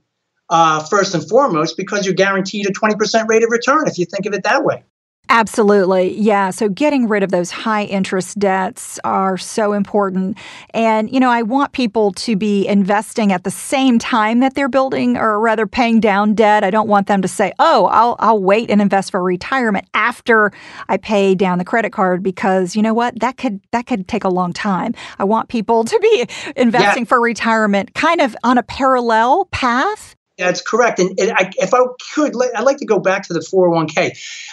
uh, 0.49 0.85
first 0.85 1.15
and 1.15 1.29
foremost 1.29 1.77
because 1.77 2.07
you're 2.07 2.15
guaranteed 2.15 2.69
a 2.69 2.73
twenty 2.73 2.95
percent 2.95 3.29
rate 3.29 3.43
of 3.43 3.51
return 3.51 3.89
if 3.89 3.99
you 3.99 4.05
think 4.05 4.27
of 4.27 4.35
it 4.35 4.45
that 4.45 4.65
way. 4.65 4.85
Absolutely. 5.31 6.19
Yeah. 6.19 6.51
So 6.51 6.69
getting 6.69 7.09
rid 7.09 7.23
of 7.23 7.31
those 7.31 7.51
high 7.51 7.85
interest 7.85 8.39
debts 8.39 9.01
are 9.05 9.39
so 9.39 9.73
important. 9.73 10.37
And, 10.71 11.11
you 11.11 11.19
know, 11.19 11.31
I 11.31 11.43
want 11.43 11.73
people 11.73 12.13
to 12.13 12.37
be 12.37 12.67
investing 12.67 13.33
at 13.33 13.43
the 13.43 13.51
same 13.51 13.99
time 13.99 14.41
that 14.41 14.55
they're 14.55 14.69
building 14.69 15.17
or 15.17 15.41
rather 15.41 15.67
paying 15.67 15.99
down 15.99 16.35
debt. 16.35 16.63
I 16.63 16.71
don't 16.71 16.89
want 16.89 17.07
them 17.07 17.23
to 17.23 17.29
say, 17.29 17.53
oh, 17.59 17.87
I'll, 17.87 18.17
I'll 18.19 18.43
wait 18.43 18.71
and 18.71 18.83
invest 18.83 19.11
for 19.11 19.23
retirement 19.23 19.87
after 19.95 20.53
I 20.89 20.99
pay 20.99 21.35
down 21.35 21.59
the 21.59 21.65
credit 21.65 21.93
card 21.93 22.23
because 22.23 22.77
you 22.77 22.83
know 22.83 22.95
what? 22.95 23.19
That 23.21 23.39
could, 23.39 23.61
that 23.73 23.87
could 23.87 24.07
take 24.07 24.25
a 24.25 24.29
long 24.29 24.53
time. 24.53 24.95
I 25.19 25.25
want 25.25 25.49
people 25.49 25.85
to 25.85 25.99
be 26.01 26.27
investing 26.55 27.05
yeah. 27.05 27.09
for 27.09 27.21
retirement 27.21 27.95
kind 27.95 28.21
of 28.21 28.37
on 28.45 28.59
a 28.59 28.63
parallel 28.63 29.47
path 29.47 30.17
that's 30.39 30.61
correct. 30.61 30.99
And, 30.99 31.19
and 31.19 31.33
I, 31.33 31.51
if 31.57 31.73
I 31.73 31.79
could, 32.15 32.35
I'd 32.55 32.65
like 32.65 32.79
to 32.79 32.87
go 32.87 32.99
back 32.99 33.25
to 33.25 33.33
the 33.33 33.41
401k. 33.41 34.11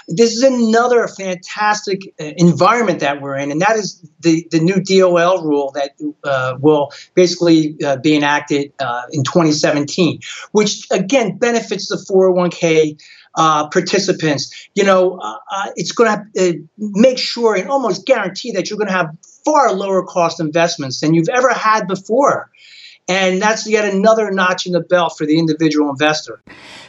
This 0.08 0.36
is 0.36 0.44
another 0.44 1.08
fantastic 1.08 2.02
uh, 2.20 2.26
environment 2.38 3.00
that 3.00 3.22
we're 3.22 3.38
in, 3.38 3.52
and 3.52 3.62
that 3.62 3.78
is 3.78 4.02
the, 4.20 4.48
the 4.52 4.60
new 4.60 4.82
DOL 4.82 5.44
rule 5.44 5.72
that 5.76 5.92
uh, 6.24 6.58
will 6.60 6.92
basically 7.16 7.78
uh, 7.84 7.98
be 7.98 8.16
enacted 8.16 8.74
uh, 8.80 9.04
in 9.12 9.24
2017, 9.24 10.20
which 10.52 10.86
again 10.92 11.38
benefits 11.38 11.88
the 11.88 11.96
401k 11.96 13.00
uh, 13.36 13.70
participants. 13.70 14.70
You 14.76 14.84
know, 14.84 15.18
uh, 15.18 15.38
uh, 15.52 15.72
it's 15.76 15.94
going 15.94 16.26
to 16.36 16.50
uh, 16.50 16.54
make 16.78 17.18
sure 17.18 17.56
and 17.56 17.70
almost 17.70 18.06
guarantee 18.06 18.52
that 18.54 18.70
you're 18.70 18.78
going 18.78 18.90
to 18.90 18.94
have 18.94 19.16
far 19.46 19.74
lower 19.74 20.04
cost 20.04 20.40
investments 20.40 21.00
than 21.00 21.14
you've 21.14 21.30
ever 21.30 21.50
had 21.50 21.88
before. 21.88 22.51
And 23.12 23.42
that's 23.42 23.68
yet 23.68 23.94
another 23.94 24.32
notch 24.32 24.66
in 24.66 24.72
the 24.72 24.80
belt 24.80 25.18
for 25.18 25.26
the 25.26 25.38
individual 25.38 25.90
investor. 25.90 26.42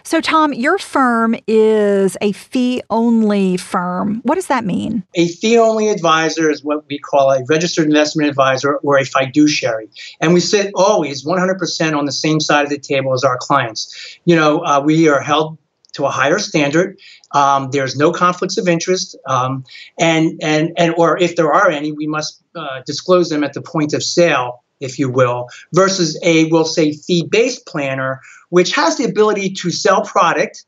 So, 0.05 0.21
Tom, 0.21 0.52
your 0.52 0.79
firm 0.79 1.35
is 1.49 2.17
a 2.21 2.31
fee 2.31 2.81
only 2.91 3.57
firm. 3.57 4.21
What 4.23 4.37
does 4.37 4.47
that 4.47 4.64
mean? 4.64 5.02
A 5.17 5.26
fee 5.26 5.59
only 5.59 5.88
advisor 5.88 6.49
is 6.49 6.62
what 6.62 6.85
we 6.88 7.00
call 7.00 7.33
a 7.33 7.45
registered 7.47 7.87
investment 7.87 8.29
advisor 8.29 8.76
or 8.76 8.99
a 8.99 9.05
fiduciary. 9.05 9.91
And 10.21 10.33
we 10.33 10.38
sit 10.38 10.71
always 10.76 11.25
100% 11.25 11.99
on 11.99 12.05
the 12.05 12.12
same 12.12 12.38
side 12.38 12.62
of 12.62 12.71
the 12.71 12.79
table 12.79 13.14
as 13.14 13.25
our 13.25 13.37
clients. 13.37 14.17
You 14.25 14.37
know, 14.37 14.61
uh, 14.61 14.81
we 14.81 15.09
are 15.09 15.21
held 15.21 15.59
to 15.95 16.07
a 16.07 16.11
higher 16.11 16.38
standard. 16.38 17.00
Um, 17.33 17.71
there's 17.73 17.97
no 17.97 18.12
conflicts 18.12 18.59
of 18.59 18.69
interest, 18.69 19.17
um, 19.26 19.64
and 19.99 20.38
and 20.41 20.73
and 20.76 20.95
or 20.97 21.19
if 21.19 21.37
there 21.37 21.52
are 21.52 21.69
any, 21.69 21.93
we 21.93 22.07
must 22.07 22.43
uh, 22.55 22.83
disclose 22.87 23.29
them 23.29 23.43
at 23.43 23.55
the 23.55 23.62
point 23.62 23.93
of 23.93 24.02
sale 24.02 24.62
if 24.83 24.99
you 24.99 25.11
will, 25.11 25.49
versus 25.73 26.19
a, 26.23 26.45
we'll 26.51 26.65
say, 26.65 26.93
fee 26.93 27.27
based 27.31 27.67
planner, 27.67 28.21
which 28.51 28.75
has 28.75 28.97
the 28.97 29.05
ability 29.05 29.51
to 29.51 29.71
sell 29.71 30.03
product 30.03 30.65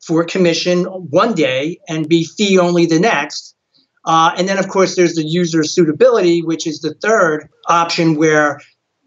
for 0.00 0.24
commission 0.24 0.84
one 0.84 1.34
day 1.34 1.78
and 1.88 2.08
be 2.08 2.24
fee 2.24 2.58
only 2.58 2.86
the 2.86 2.98
next. 2.98 3.54
Uh, 4.04 4.32
and 4.38 4.48
then, 4.48 4.58
of 4.58 4.68
course, 4.68 4.96
there's 4.96 5.14
the 5.14 5.24
user 5.24 5.62
suitability, 5.62 6.40
which 6.42 6.66
is 6.66 6.80
the 6.80 6.94
third 6.94 7.48
option 7.66 8.16
where 8.16 8.60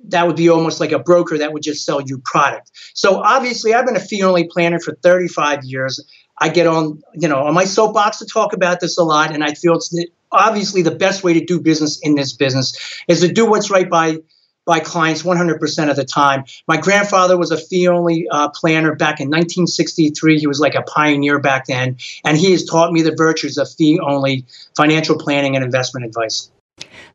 that 0.05 0.27
would 0.27 0.35
be 0.35 0.49
almost 0.49 0.79
like 0.79 0.91
a 0.91 0.99
broker 0.99 1.37
that 1.37 1.53
would 1.53 1.63
just 1.63 1.85
sell 1.85 2.01
you 2.01 2.19
product. 2.23 2.71
So 2.93 3.17
obviously, 3.17 3.73
I've 3.73 3.85
been 3.85 3.95
a 3.95 4.01
fee 4.01 4.23
only 4.23 4.47
planner 4.47 4.79
for 4.79 4.95
35 5.01 5.63
years. 5.63 6.03
I 6.39 6.49
get 6.49 6.67
on, 6.67 7.01
you 7.13 7.27
know, 7.27 7.43
on 7.43 7.53
my 7.53 7.65
soapbox 7.65 8.17
to 8.19 8.25
talk 8.25 8.53
about 8.53 8.79
this 8.79 8.97
a 8.97 9.03
lot, 9.03 9.33
and 9.33 9.43
I 9.43 9.53
feel 9.53 9.75
it's 9.75 9.93
obviously 10.31 10.81
the 10.81 10.95
best 10.95 11.23
way 11.23 11.33
to 11.33 11.43
do 11.43 11.59
business 11.59 11.99
in 12.01 12.15
this 12.15 12.33
business 12.33 12.77
is 13.07 13.21
to 13.21 13.31
do 13.31 13.49
what's 13.49 13.69
right 13.69 13.89
by 13.89 14.17
by 14.65 14.79
clients 14.79 15.23
100% 15.23 15.89
of 15.89 15.95
the 15.95 16.05
time. 16.05 16.43
My 16.67 16.77
grandfather 16.77 17.37
was 17.37 17.51
a 17.51 17.57
fee 17.57 17.87
only 17.87 18.27
uh, 18.29 18.49
planner 18.49 18.95
back 18.95 19.19
in 19.19 19.27
1963. 19.27 20.39
He 20.39 20.47
was 20.47 20.59
like 20.59 20.75
a 20.75 20.83
pioneer 20.83 21.39
back 21.39 21.65
then, 21.65 21.97
and 22.23 22.37
he 22.37 22.51
has 22.51 22.65
taught 22.65 22.93
me 22.93 23.01
the 23.01 23.15
virtues 23.15 23.57
of 23.57 23.71
fee 23.71 23.99
only 23.99 24.45
financial 24.75 25.17
planning 25.17 25.55
and 25.55 25.65
investment 25.65 26.05
advice. 26.05 26.51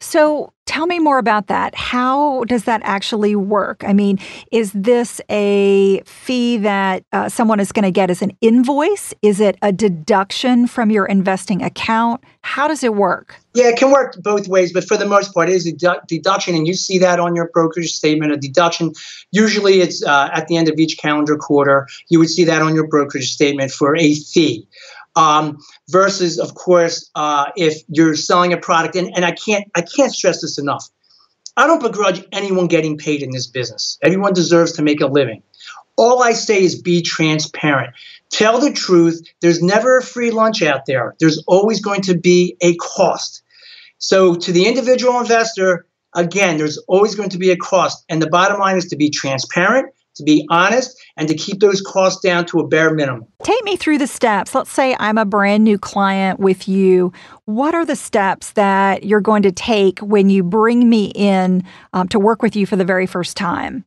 So 0.01 0.53
tell 0.67 0.87
me 0.87 0.99
more 0.99 1.19
about 1.19 1.47
that. 1.47 1.75
How 1.75 2.45
does 2.45 2.65
that 2.65 2.81
actually 2.85 3.37
work? 3.37 3.85
I 3.87 3.93
mean, 3.93 4.19
is 4.51 4.73
this 4.73 5.21
a 5.31 6.03
fee 6.05 6.59
that 6.59 7.05
uh, 7.13 7.29
someone 7.29 7.61
is 7.61 7.73
going 7.73 7.85
to 7.85 7.91
get 7.91 8.11
as 8.11 8.21
an 8.21 8.37
invoice? 8.41 9.15
Is 9.23 9.41
it 9.41 9.57
a 9.63 9.73
deduction 9.73 10.67
from 10.67 10.91
your 10.91 11.07
investing 11.07 11.63
account? 11.63 12.23
How 12.43 12.69
does 12.69 12.83
it 12.83 12.95
work? 12.95 13.37
Yeah, 13.55 13.69
it 13.69 13.79
can 13.79 13.91
work 13.91 14.17
both 14.23 14.49
ways, 14.49 14.73
but 14.73 14.85
for 14.85 14.97
the 14.97 15.07
most 15.07 15.33
part, 15.33 15.49
it 15.49 15.55
is 15.55 15.67
a 15.67 15.73
deduction, 16.07 16.55
and 16.55 16.67
you 16.67 16.75
see 16.75 16.99
that 16.99 17.19
on 17.19 17.35
your 17.35 17.49
brokerage 17.55 17.93
statement. 17.93 18.33
A 18.33 18.37
deduction, 18.37 18.93
usually 19.31 19.81
it's 19.81 20.05
uh, 20.05 20.29
at 20.33 20.47
the 20.49 20.57
end 20.57 20.69
of 20.69 20.79
each 20.79 20.99
calendar 20.99 21.37
quarter. 21.37 21.89
You 22.09 22.19
would 22.19 22.29
see 22.29 22.45
that 22.45 22.61
on 22.61 22.75
your 22.75 22.87
brokerage 22.87 23.33
statement 23.33 23.71
for 23.71 23.97
a 23.97 24.15
fee. 24.15 24.69
Um, 25.17 25.59
versus, 25.89 26.39
of 26.39 26.55
course, 26.55 27.11
uh, 27.15 27.47
if 27.57 27.83
you're 27.89 28.15
selling 28.15 28.53
a 28.53 28.59
product, 28.59 28.97
and, 28.97 29.11
and 29.17 29.25
I 29.25 29.33
can't 29.33 29.65
I 29.75 29.81
can't 29.81 30.13
stress 30.13 30.43
this 30.43 30.59
enough. 30.59 30.89
I 31.57 31.67
don't 31.67 31.83
begrudge 31.83 32.23
anyone 32.33 32.67
getting 32.67 32.99
paid 32.99 33.23
in 33.23 33.31
this 33.31 33.47
business. 33.47 33.99
Everyone 34.03 34.35
deserves 34.35 34.73
to 34.73 34.83
make 34.83 35.01
a 35.01 35.07
living. 35.07 35.43
All 35.97 36.23
I 36.23 36.33
say 36.33 36.63
is 36.63 36.81
be 36.81 37.01
transparent. 37.01 37.95
Tell 38.31 38.61
the 38.61 38.73
truth. 38.73 39.27
There's 39.41 39.63
never 39.63 39.97
a 39.97 40.03
free 40.03 40.31
lunch 40.31 40.63
out 40.63 40.85
there. 40.85 41.15
There's 41.19 41.43
always 41.47 41.81
going 41.81 42.03
to 42.03 42.19
be 42.19 42.57
a 42.61 42.75
cost. 42.77 43.43
So, 43.99 44.35
to 44.35 44.53
the 44.53 44.67
individual 44.67 45.19
investor, 45.19 45.87
again, 46.15 46.59
there's 46.59 46.77
always 46.89 47.15
going 47.15 47.31
to 47.31 47.39
be 47.39 47.51
a 47.51 47.57
cost. 47.57 48.05
And 48.11 48.21
the 48.21 48.29
bottom 48.29 48.61
line 48.61 48.77
is 48.77 48.87
to 48.87 48.97
be 48.97 49.09
transparent 49.09 49.95
to 50.17 50.25
be 50.25 50.47
honest, 50.51 51.01
and 51.17 51.29
to 51.29 51.35
keep 51.35 51.61
those 51.61 51.81
costs 51.81 52.21
down 52.21 52.47
to 52.47 52.61
a 52.61 52.67
bare 52.67 52.93
minimum. 52.93 53.27
Take 53.43 53.63
me 53.65 53.77
through 53.77 53.99
the 53.99 54.07
steps. 54.07 54.55
Let's 54.55 54.73
say 54.73 54.97
I'm 54.99 55.19
a 55.19 55.25
brand 55.25 55.65
new 55.65 55.79
client 55.79 56.41
with 56.41 56.69
you. 56.69 57.13
What 57.45 57.75
are 57.75 57.85
the 57.85 57.97
steps 57.97 58.53
that 58.53 59.05
you're 59.05 59.21
going 59.21 59.43
to 59.43 59.53
take 59.53 59.99
when 60.01 60.31
you 60.31 60.43
bring 60.43 60.89
me 60.89 61.13
in 61.15 61.63
um, 61.93 62.09
to 62.09 62.19
work 62.19 62.43
with 62.43 62.57
you 62.57 62.67
for 62.67 62.77
the 62.77 62.85
very 62.85 63.07
first 63.07 63.37
time? 63.37 63.85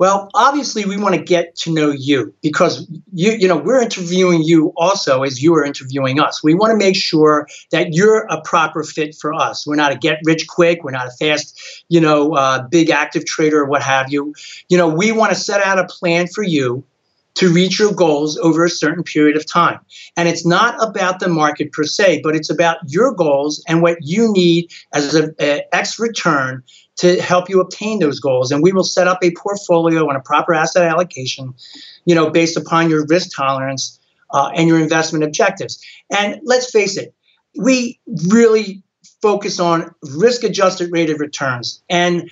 Well, 0.00 0.30
obviously, 0.32 0.86
we 0.86 0.96
want 0.96 1.14
to 1.14 1.20
get 1.22 1.54
to 1.56 1.74
know 1.74 1.90
you 1.90 2.32
because 2.40 2.88
you, 3.12 3.32
you 3.32 3.46
know, 3.46 3.58
we're 3.58 3.82
interviewing 3.82 4.42
you 4.42 4.72
also 4.74 5.24
as 5.24 5.42
you 5.42 5.54
are 5.56 5.62
interviewing 5.62 6.18
us. 6.18 6.42
We 6.42 6.54
want 6.54 6.70
to 6.70 6.78
make 6.78 6.96
sure 6.96 7.46
that 7.70 7.92
you're 7.92 8.20
a 8.30 8.40
proper 8.40 8.82
fit 8.82 9.14
for 9.14 9.34
us. 9.34 9.66
We're 9.66 9.76
not 9.76 9.92
a 9.92 9.98
get 9.98 10.20
rich 10.24 10.46
quick. 10.48 10.82
We're 10.82 10.92
not 10.92 11.08
a 11.08 11.10
fast, 11.10 11.84
you 11.90 12.00
know, 12.00 12.32
uh, 12.32 12.62
big 12.62 12.88
active 12.88 13.26
trader 13.26 13.60
or 13.60 13.66
what 13.66 13.82
have 13.82 14.10
you. 14.10 14.32
You 14.70 14.78
know, 14.78 14.88
we 14.88 15.12
want 15.12 15.34
to 15.34 15.38
set 15.38 15.62
out 15.62 15.78
a 15.78 15.84
plan 15.84 16.28
for 16.28 16.42
you 16.42 16.82
to 17.34 17.52
reach 17.52 17.78
your 17.78 17.92
goals 17.92 18.36
over 18.38 18.64
a 18.64 18.70
certain 18.70 19.04
period 19.04 19.36
of 19.36 19.46
time. 19.46 19.80
And 20.16 20.28
it's 20.28 20.44
not 20.44 20.74
about 20.82 21.20
the 21.20 21.28
market 21.28 21.72
per 21.72 21.84
se, 21.84 22.20
but 22.22 22.34
it's 22.34 22.50
about 22.50 22.78
your 22.86 23.12
goals 23.12 23.62
and 23.68 23.82
what 23.82 23.98
you 24.00 24.32
need 24.32 24.70
as 24.92 25.14
an 25.14 25.34
X 25.38 25.98
return 25.98 26.62
to 26.96 27.20
help 27.20 27.48
you 27.48 27.60
obtain 27.60 27.98
those 27.98 28.20
goals. 28.20 28.50
And 28.52 28.62
we 28.62 28.72
will 28.72 28.84
set 28.84 29.08
up 29.08 29.22
a 29.22 29.32
portfolio 29.32 30.06
and 30.08 30.18
a 30.18 30.20
proper 30.20 30.52
asset 30.52 30.82
allocation, 30.82 31.54
you 32.04 32.14
know, 32.14 32.30
based 32.30 32.56
upon 32.56 32.90
your 32.90 33.06
risk 33.06 33.34
tolerance 33.34 33.98
uh, 34.32 34.50
and 34.54 34.68
your 34.68 34.78
investment 34.78 35.24
objectives. 35.24 35.82
And 36.10 36.40
let's 36.44 36.70
face 36.70 36.96
it, 36.96 37.14
we 37.56 37.98
really 38.28 38.82
focus 39.22 39.58
on 39.60 39.94
risk 40.02 40.44
adjusted 40.44 40.90
rate 40.92 41.10
of 41.10 41.20
returns. 41.20 41.82
And 41.88 42.30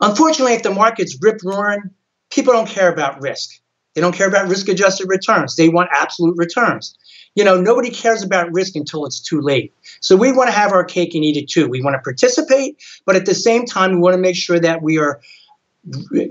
unfortunately, 0.00 0.54
if 0.54 0.62
the 0.62 0.70
market's 0.70 1.16
rip 1.22 1.40
roaring, 1.42 1.90
people 2.30 2.52
don't 2.52 2.68
care 2.68 2.92
about 2.92 3.20
risk. 3.22 3.61
They 3.94 4.00
don't 4.00 4.14
care 4.14 4.28
about 4.28 4.48
risk 4.48 4.68
adjusted 4.68 5.08
returns. 5.08 5.56
They 5.56 5.68
want 5.68 5.90
absolute 5.92 6.36
returns 6.36 6.96
you 7.34 7.44
know, 7.44 7.60
nobody 7.60 7.90
cares 7.90 8.22
about 8.22 8.52
risk 8.52 8.76
until 8.76 9.06
it's 9.06 9.20
too 9.20 9.40
late. 9.40 9.72
So 10.00 10.16
we 10.16 10.32
want 10.32 10.48
to 10.48 10.52
have 10.52 10.72
our 10.72 10.84
cake 10.84 11.14
and 11.14 11.24
eat 11.24 11.36
it 11.36 11.48
too. 11.48 11.68
We 11.68 11.82
want 11.82 11.94
to 11.94 12.00
participate, 12.00 12.82
but 13.06 13.16
at 13.16 13.26
the 13.26 13.34
same 13.34 13.64
time, 13.64 13.92
we 13.92 13.98
want 13.98 14.14
to 14.14 14.20
make 14.20 14.36
sure 14.36 14.60
that 14.60 14.82
we 14.82 14.98
are 14.98 15.20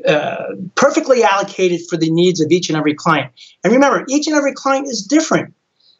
uh, 0.07 0.43
perfectly 0.75 1.23
allocated 1.23 1.81
for 1.89 1.97
the 1.97 2.09
needs 2.11 2.39
of 2.39 2.51
each 2.51 2.69
and 2.69 2.77
every 2.77 2.93
client. 2.93 3.31
And 3.63 3.73
remember, 3.73 4.05
each 4.09 4.27
and 4.27 4.35
every 4.35 4.53
client 4.53 4.87
is 4.87 5.01
different. 5.01 5.53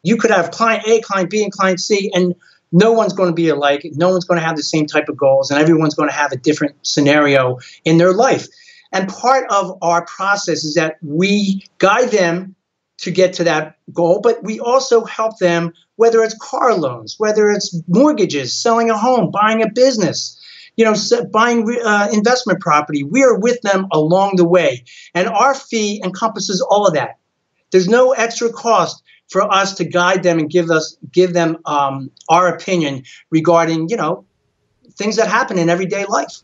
You 0.04 0.18
could 0.18 0.32
have 0.32 0.52
client 0.52 0.84
A, 0.88 1.02
client 1.02 1.30
B, 1.30 1.44
and 1.44 1.52
client 1.52 1.80
C, 1.80 2.12
and 2.14 2.36
no 2.72 2.92
one's 2.92 3.14
going 3.14 3.30
to 3.30 3.36
be 3.36 3.50
alike. 3.50 3.86
No 3.94 4.10
one's 4.10 4.26
going 4.26 4.40
to 4.40 4.46
have 4.46 4.56
the 4.56 4.64
same 4.64 4.86
type 4.86 5.10
of 5.10 5.18
goals, 5.18 5.52
and 5.52 5.60
everyone's 5.60 5.96
going 5.96 6.10
to 6.10 6.16
have 6.16 6.32
a 6.32 6.38
different 6.38 6.76
scenario 6.84 7.60
in 7.86 7.98
their 7.98 8.14
life. 8.14 8.48
And 8.92 9.08
part 9.08 9.50
of 9.50 9.78
our 9.82 10.06
process 10.06 10.64
is 10.64 10.76
that 10.76 10.98
we 11.02 11.66
guide 11.78 12.12
them 12.12 12.56
to 13.00 13.12
get 13.12 13.34
to 13.34 13.44
that 13.46 13.78
goal, 13.94 14.20
but 14.22 14.44
we 14.44 14.60
also 14.60 15.06
help 15.06 15.40
them, 15.40 15.74
whether 15.96 16.24
it's 16.24 16.38
car 16.38 16.76
loans, 16.76 17.16
whether 17.18 17.50
it's 17.50 17.76
mortgages, 17.88 18.54
selling 18.54 18.90
a 18.90 18.98
home, 18.98 19.32
buying 19.32 19.64
a 19.64 19.70
business. 19.70 20.38
You 20.78 20.86
know, 20.86 20.96
buying 21.32 21.68
uh, 21.84 22.08
investment 22.14 22.62
property. 22.62 23.04
We 23.04 23.24
are 23.24 23.38
with 23.38 23.62
them 23.62 23.88
along 23.92 24.38
the 24.38 24.48
way. 24.48 24.86
And 25.14 25.28
our 25.28 25.54
fee 25.54 26.02
encompasses 26.04 26.62
all 26.62 26.88
of 26.88 26.94
that. 26.94 27.18
There's 27.72 27.90
no 27.90 28.14
extra 28.14 28.52
cost 28.52 29.04
for 29.32 29.52
us 29.52 29.74
to 29.76 29.86
guide 29.86 30.24
them 30.24 30.40
and 30.40 30.50
give 30.50 30.70
us 30.70 30.98
give 31.12 31.34
them 31.34 31.58
um, 31.66 32.12
our 32.30 32.48
opinion 32.48 33.04
regarding 33.32 33.90
you 33.90 33.98
know 33.98 34.26
things 34.92 35.16
that 35.16 35.28
happen 35.28 35.58
in 35.58 35.70
everyday 35.70 36.06
life. 36.06 36.42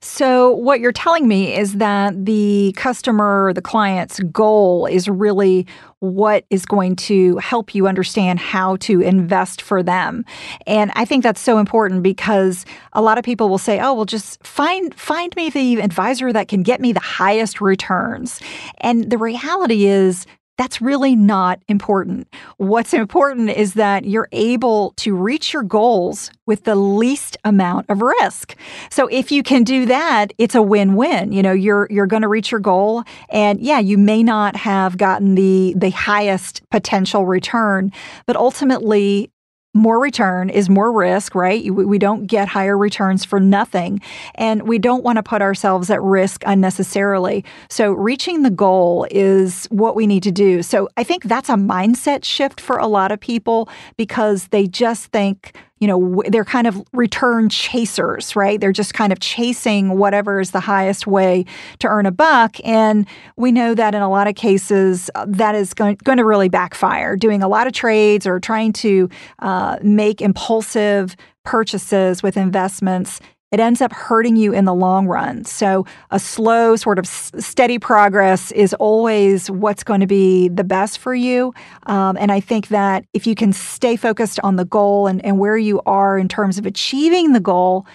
So, 0.00 0.52
what 0.52 0.80
you're 0.80 0.92
telling 0.92 1.28
me 1.28 1.56
is 1.56 1.74
that 1.74 2.24
the 2.24 2.72
customer, 2.76 3.52
the 3.52 3.62
client's 3.62 4.20
goal 4.20 4.86
is 4.86 5.08
really 5.08 5.66
what 6.00 6.44
is 6.50 6.66
going 6.66 6.94
to 6.94 7.36
help 7.38 7.74
you 7.74 7.86
understand 7.86 8.38
how 8.38 8.76
to 8.76 9.00
invest 9.00 9.62
for 9.62 9.82
them. 9.82 10.24
And 10.66 10.92
I 10.94 11.04
think 11.04 11.22
that's 11.22 11.40
so 11.40 11.58
important 11.58 12.02
because 12.02 12.64
a 12.92 13.02
lot 13.02 13.18
of 13.18 13.24
people 13.24 13.48
will 13.48 13.58
say, 13.58 13.80
"Oh, 13.80 13.94
well 13.94 14.04
just 14.04 14.44
find 14.46 14.94
find 14.94 15.34
me 15.36 15.50
the 15.50 15.80
advisor 15.80 16.32
that 16.32 16.48
can 16.48 16.62
get 16.62 16.80
me 16.80 16.92
the 16.92 17.00
highest 17.00 17.60
returns." 17.60 18.40
And 18.78 19.10
the 19.10 19.18
reality 19.18 19.86
is 19.86 20.26
that's 20.56 20.80
really 20.80 21.14
not 21.14 21.60
important. 21.68 22.28
What's 22.56 22.94
important 22.94 23.50
is 23.50 23.74
that 23.74 24.04
you're 24.04 24.28
able 24.32 24.92
to 24.96 25.14
reach 25.14 25.52
your 25.52 25.62
goals 25.62 26.30
with 26.46 26.64
the 26.64 26.76
least 26.76 27.36
amount 27.44 27.86
of 27.90 28.00
risk. 28.00 28.56
So 28.90 29.06
if 29.08 29.30
you 29.30 29.42
can 29.42 29.64
do 29.64 29.86
that, 29.86 30.32
it's 30.38 30.54
a 30.54 30.62
win-win. 30.62 31.32
You 31.32 31.42
know, 31.42 31.52
you're 31.52 31.86
you're 31.90 32.06
going 32.06 32.22
to 32.22 32.28
reach 32.28 32.50
your 32.50 32.60
goal 32.60 33.02
and 33.28 33.60
yeah, 33.60 33.78
you 33.78 33.98
may 33.98 34.22
not 34.22 34.56
have 34.56 34.96
gotten 34.96 35.34
the 35.34 35.74
the 35.76 35.90
highest 35.90 36.62
potential 36.70 37.26
return, 37.26 37.92
but 38.26 38.36
ultimately 38.36 39.30
more 39.76 40.00
return 40.00 40.50
is 40.50 40.68
more 40.68 40.90
risk, 40.90 41.34
right? 41.34 41.70
We 41.70 41.98
don't 41.98 42.26
get 42.26 42.48
higher 42.48 42.76
returns 42.76 43.24
for 43.24 43.38
nothing. 43.38 44.00
And 44.34 44.62
we 44.62 44.78
don't 44.78 45.04
want 45.04 45.16
to 45.16 45.22
put 45.22 45.42
ourselves 45.42 45.90
at 45.90 46.02
risk 46.02 46.42
unnecessarily. 46.46 47.44
So, 47.68 47.92
reaching 47.92 48.42
the 48.42 48.50
goal 48.50 49.06
is 49.10 49.66
what 49.66 49.94
we 49.94 50.06
need 50.06 50.22
to 50.24 50.32
do. 50.32 50.62
So, 50.62 50.88
I 50.96 51.04
think 51.04 51.24
that's 51.24 51.48
a 51.48 51.54
mindset 51.54 52.24
shift 52.24 52.60
for 52.60 52.78
a 52.78 52.86
lot 52.86 53.12
of 53.12 53.20
people 53.20 53.68
because 53.96 54.48
they 54.48 54.66
just 54.66 55.06
think, 55.06 55.56
you 55.78 55.86
know, 55.86 56.22
they're 56.28 56.44
kind 56.44 56.66
of 56.66 56.82
return 56.92 57.48
chasers, 57.48 58.34
right? 58.34 58.60
They're 58.60 58.72
just 58.72 58.94
kind 58.94 59.12
of 59.12 59.20
chasing 59.20 59.98
whatever 59.98 60.40
is 60.40 60.52
the 60.52 60.60
highest 60.60 61.06
way 61.06 61.44
to 61.80 61.88
earn 61.88 62.06
a 62.06 62.10
buck. 62.10 62.56
And 62.64 63.06
we 63.36 63.52
know 63.52 63.74
that 63.74 63.94
in 63.94 64.00
a 64.00 64.08
lot 64.08 64.26
of 64.26 64.34
cases, 64.36 65.10
uh, 65.14 65.26
that 65.28 65.54
is 65.54 65.74
going, 65.74 65.98
going 66.04 66.18
to 66.18 66.24
really 66.24 66.48
backfire. 66.48 67.16
Doing 67.16 67.42
a 67.42 67.48
lot 67.48 67.66
of 67.66 67.74
trades 67.74 68.26
or 68.26 68.40
trying 68.40 68.72
to 68.74 69.10
uh, 69.40 69.76
make 69.82 70.22
impulsive 70.22 71.14
purchases 71.44 72.22
with 72.22 72.36
investments 72.36 73.20
it 73.52 73.60
ends 73.60 73.80
up 73.80 73.92
hurting 73.92 74.36
you 74.36 74.52
in 74.52 74.64
the 74.64 74.74
long 74.74 75.06
run. 75.06 75.44
So, 75.44 75.86
a 76.10 76.18
slow, 76.18 76.76
sort 76.76 76.98
of 76.98 77.06
steady 77.06 77.78
progress 77.78 78.50
is 78.52 78.74
always 78.74 79.50
what's 79.50 79.84
going 79.84 80.00
to 80.00 80.06
be 80.06 80.48
the 80.48 80.64
best 80.64 80.98
for 80.98 81.14
you. 81.14 81.54
Um, 81.84 82.16
and 82.18 82.32
I 82.32 82.40
think 82.40 82.68
that 82.68 83.04
if 83.14 83.26
you 83.26 83.34
can 83.34 83.52
stay 83.52 83.96
focused 83.96 84.40
on 84.42 84.56
the 84.56 84.64
goal 84.64 85.06
and, 85.06 85.24
and 85.24 85.38
where 85.38 85.56
you 85.56 85.80
are 85.86 86.18
in 86.18 86.28
terms 86.28 86.58
of 86.58 86.66
achieving 86.66 87.32
the 87.32 87.40
goal, 87.40 87.86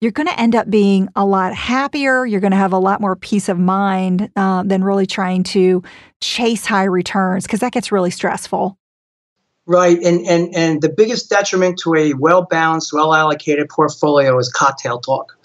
you're 0.00 0.12
going 0.12 0.26
to 0.26 0.38
end 0.38 0.54
up 0.54 0.68
being 0.68 1.08
a 1.16 1.24
lot 1.24 1.54
happier. 1.54 2.26
You're 2.26 2.40
going 2.40 2.50
to 2.50 2.56
have 2.56 2.72
a 2.72 2.78
lot 2.78 3.00
more 3.00 3.16
peace 3.16 3.48
of 3.48 3.58
mind 3.58 4.30
uh, 4.36 4.62
than 4.62 4.84
really 4.84 5.06
trying 5.06 5.44
to 5.44 5.82
chase 6.20 6.66
high 6.66 6.84
returns 6.84 7.44
because 7.44 7.60
that 7.60 7.72
gets 7.72 7.92
really 7.92 8.10
stressful. 8.10 8.76
Right, 9.66 9.98
and 10.02 10.26
and 10.26 10.54
and 10.54 10.82
the 10.82 10.90
biggest 10.90 11.30
detriment 11.30 11.78
to 11.84 11.94
a 11.94 12.12
well 12.12 12.42
balanced, 12.42 12.92
well 12.92 13.14
allocated 13.14 13.70
portfolio 13.70 14.38
is 14.38 14.50
cocktail 14.50 15.00
talk. 15.00 15.38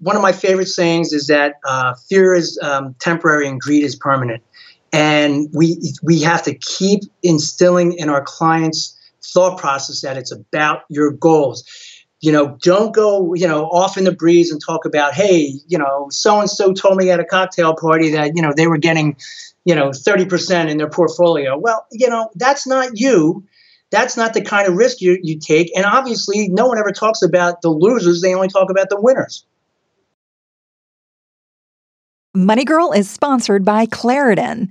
One 0.00 0.14
of 0.14 0.22
my 0.22 0.30
favorite 0.30 0.68
sayings 0.68 1.12
is 1.12 1.26
that 1.26 1.54
uh, 1.64 1.94
fear 2.08 2.34
is 2.34 2.56
um, 2.62 2.94
temporary 3.00 3.48
and 3.48 3.60
greed 3.60 3.82
is 3.82 3.96
permanent, 3.96 4.44
and 4.92 5.48
we 5.52 5.76
we 6.04 6.22
have 6.22 6.44
to 6.44 6.54
keep 6.54 7.00
instilling 7.24 7.94
in 7.94 8.08
our 8.08 8.22
clients' 8.22 8.96
thought 9.24 9.58
process 9.58 10.02
that 10.02 10.16
it's 10.16 10.30
about 10.30 10.82
your 10.88 11.10
goals. 11.10 11.64
You 12.20 12.32
know, 12.32 12.58
don't 12.62 12.92
go 12.92 13.34
you 13.34 13.46
know 13.46 13.66
off 13.66 13.96
in 13.96 14.04
the 14.04 14.12
breeze 14.12 14.50
and 14.50 14.60
talk 14.64 14.84
about 14.84 15.14
hey, 15.14 15.52
you 15.66 15.78
know, 15.78 16.08
so 16.10 16.40
and 16.40 16.50
so 16.50 16.72
told 16.72 16.96
me 16.96 17.10
at 17.10 17.20
a 17.20 17.24
cocktail 17.24 17.74
party 17.74 18.10
that 18.10 18.32
you 18.34 18.42
know 18.42 18.52
they 18.56 18.66
were 18.66 18.78
getting 18.78 19.16
you 19.64 19.74
know 19.74 19.90
30% 19.90 20.70
in 20.70 20.78
their 20.78 20.90
portfolio. 20.90 21.56
Well 21.56 21.86
you 21.92 22.08
know 22.08 22.30
that's 22.34 22.66
not 22.66 22.98
you. 22.98 23.44
That's 23.90 24.16
not 24.16 24.34
the 24.34 24.42
kind 24.42 24.68
of 24.68 24.74
risk 24.74 25.00
you, 25.00 25.18
you 25.22 25.38
take. 25.38 25.74
And 25.74 25.86
obviously 25.86 26.48
no 26.48 26.66
one 26.66 26.78
ever 26.78 26.92
talks 26.92 27.22
about 27.22 27.62
the 27.62 27.70
losers. 27.70 28.20
They 28.20 28.34
only 28.34 28.48
talk 28.48 28.70
about 28.70 28.90
the 28.90 29.00
winners. 29.00 29.46
Money 32.34 32.64
girl 32.64 32.92
is 32.92 33.08
sponsored 33.10 33.64
by 33.64 33.86
claritin 33.86 34.70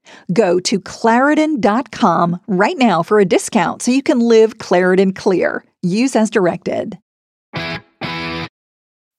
Go 0.33 0.59
to 0.61 0.79
Claritin.com 0.79 2.39
right 2.47 2.77
now 2.77 3.03
for 3.03 3.19
a 3.19 3.25
discount 3.25 3.81
so 3.81 3.91
you 3.91 4.03
can 4.03 4.19
live 4.19 4.57
Claritin 4.57 5.15
clear. 5.15 5.63
Use 5.81 6.15
as 6.15 6.29
directed. 6.29 6.97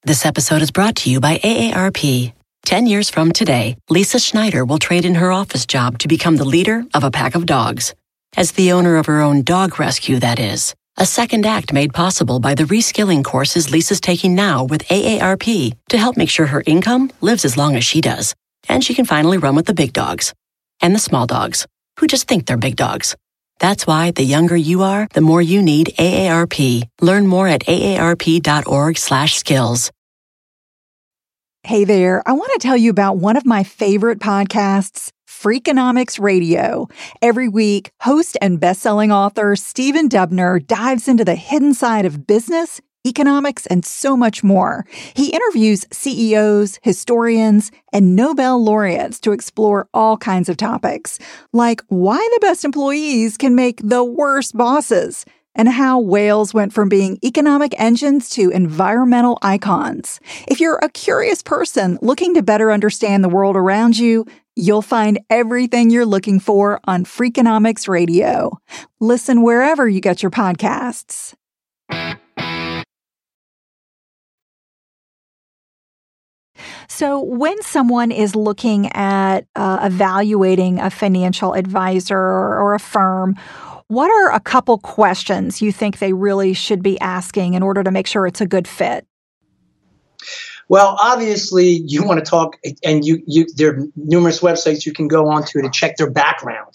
This 0.05 0.27
episode 0.27 0.63
is 0.63 0.73
brought 0.73 0.97
to 0.97 1.11
you 1.11 1.21
by 1.21 1.39
AARP. 1.39 2.33
Ten 2.65 2.87
years 2.87 3.09
from 3.11 3.33
today, 3.33 3.77
Lisa 3.89 4.19
Schneider 4.19 4.65
will 4.65 4.79
trade 4.79 5.05
in 5.05 5.17
her 5.17 5.31
office 5.31 5.67
job 5.67 5.99
to 5.99 6.09
become 6.09 6.37
the 6.37 6.45
leader 6.45 6.85
of 6.95 7.05
a 7.05 7.11
pack 7.11 7.35
of 7.35 7.47
dogs. 7.47 7.95
As 8.37 8.53
the 8.53 8.73
owner 8.73 8.97
of 8.97 9.07
her 9.07 9.21
own 9.21 9.43
dog 9.43 9.79
rescue, 9.79 10.19
that 10.19 10.41
is. 10.41 10.75
A 10.97 11.07
second 11.07 11.47
act 11.47 11.73
made 11.73 11.95
possible 11.95 12.41
by 12.41 12.55
the 12.55 12.65
reskilling 12.65 13.25
courses 13.25 13.71
Lisa's 13.71 14.01
taking 14.01 14.35
now 14.35 14.65
with 14.65 14.87
AARP 14.89 15.75
to 15.89 15.99
help 15.99 16.17
make 16.17 16.31
sure 16.31 16.47
her 16.47 16.63
income 16.67 17.11
lives 17.21 17.45
as 17.45 17.57
long 17.57 17.77
as 17.77 17.85
she 17.85 18.01
does. 18.01 18.35
And 18.69 18.85
she 18.85 18.95
can 18.95 19.05
finally 19.05 19.39
run 19.39 19.55
with 19.55 19.67
the 19.67 19.75
big 19.75 19.93
dogs 19.93 20.33
and 20.83 20.95
the 20.95 20.99
small 20.99 21.27
dogs 21.27 21.66
who 21.99 22.07
just 22.07 22.29
think 22.29 22.47
they're 22.47 22.59
big 22.59 22.77
dogs. 22.77 23.16
That's 23.59 23.87
why 23.87 24.11
the 24.11 24.25
younger 24.25 24.57
you 24.57 24.83
are, 24.83 25.09
the 25.14 25.21
more 25.21 25.40
you 25.40 25.62
need 25.62 25.95
AARP. 25.99 26.83
Learn 27.01 27.27
more 27.27 27.49
at 27.49 27.62
aarp.org/skills. 27.62 29.90
Hey 31.64 31.85
there, 31.85 32.25
I 32.27 32.33
want 32.33 32.51
to 32.55 32.59
tell 32.59 32.77
you 32.77 32.90
about 32.90 33.18
one 33.18 33.37
of 33.37 33.47
my 33.47 33.62
favorite 33.62 34.18
podcasts, 34.18 35.12
Freakonomics 35.29 36.18
Radio. 36.18 36.88
Every 37.23 37.49
week, 37.49 37.92
host 38.01 38.37
and 38.42 38.59
best-selling 38.59 39.12
author 39.12 39.55
Stephen 39.55 40.09
Dubner 40.09 40.66
dives 40.66 41.07
into 41.07 41.25
the 41.25 41.37
hidden 41.37 41.73
side 41.73 42.05
of 42.05 42.27
business 42.27 42.81
economics, 43.07 43.67
and 43.67 43.85
so 43.85 44.17
much 44.17 44.43
more. 44.45 44.85
He 45.15 45.33
interviews 45.33 45.85
CEOs, 45.91 46.79
historians, 46.83 47.71
and 47.93 48.15
Nobel 48.17 48.62
laureates 48.62 49.19
to 49.21 49.33
explore 49.33 49.88
all 49.93 50.17
kinds 50.17 50.49
of 50.49 50.57
topics, 50.57 51.19
like 51.53 51.83
why 51.88 52.17
the 52.35 52.41
best 52.41 52.65
employees 52.65 53.37
can 53.37 53.55
make 53.55 53.81
the 53.83 54.05
worst 54.05 54.57
bosses. 54.57 55.25
and 55.55 55.69
how 55.69 55.99
whales 55.99 56.55
went 56.55 56.73
from 56.73 56.88
being 56.88 57.19
economic 57.23 57.79
engines 57.79 58.31
to 58.31 58.49
environmental 58.49 59.38
icons. 59.43 60.19
If 60.49 60.61
you're 60.61 60.79
a 60.83 60.88
curious 60.88 61.43
person 61.43 61.99
looking 62.01 62.33
to 62.35 62.43
better 62.43 62.73
understand 62.73 63.23
the 63.23 63.29
world 63.29 63.55
around 63.55 63.99
you, 63.99 64.25
you'll 64.57 64.81
find 64.81 65.21
everything 65.29 65.91
you're 65.91 66.07
looking 66.07 66.41
for 66.41 66.81
on 66.85 67.05
Freakonomics 67.05 67.87
Radio. 67.87 68.59
Listen 68.99 69.43
wherever 69.43 69.87
you 69.87 70.01
get 70.01 70.23
your 70.23 70.31
podcasts. 70.31 71.35
So, 76.95 77.21
when 77.23 77.63
someone 77.63 78.13
is 78.13 78.37
looking 78.37 78.93
at 78.93 79.47
uh, 79.57 79.79
evaluating 79.83 80.79
a 80.79 80.91
financial 80.91 81.55
advisor 81.55 82.19
or 82.19 82.75
a 82.75 82.79
firm, 82.79 83.35
what 83.89 84.11
are 84.11 84.35
a 84.35 84.39
couple 84.39 84.77
questions 84.77 85.63
you 85.63 85.73
think 85.73 86.01
they 86.01 86.13
really 86.13 86.53
should 86.53 86.83
be 86.83 87.01
asking 87.01 87.55
in 87.55 87.63
order 87.63 87.83
to 87.83 87.91
make 87.91 88.07
sure 88.07 88.27
it's 88.27 88.43
a 88.43 88.47
good 88.47 88.69
fit? 88.69 89.07
Well, 90.69 90.99
obviously, 91.03 91.83
you 91.87 92.05
want 92.05 92.23
to 92.23 92.31
talk, 92.31 92.59
and 92.85 93.07
you, 93.07 93.23
you 93.27 93.47
there 93.57 93.71
are 93.71 93.87
numerous 93.97 94.41
websites 94.41 94.85
you 94.85 94.93
can 94.93 95.09
go 95.09 95.29
onto 95.29 95.63
to 95.63 95.71
check 95.71 95.97
their 95.97 96.11
background. 96.11 96.75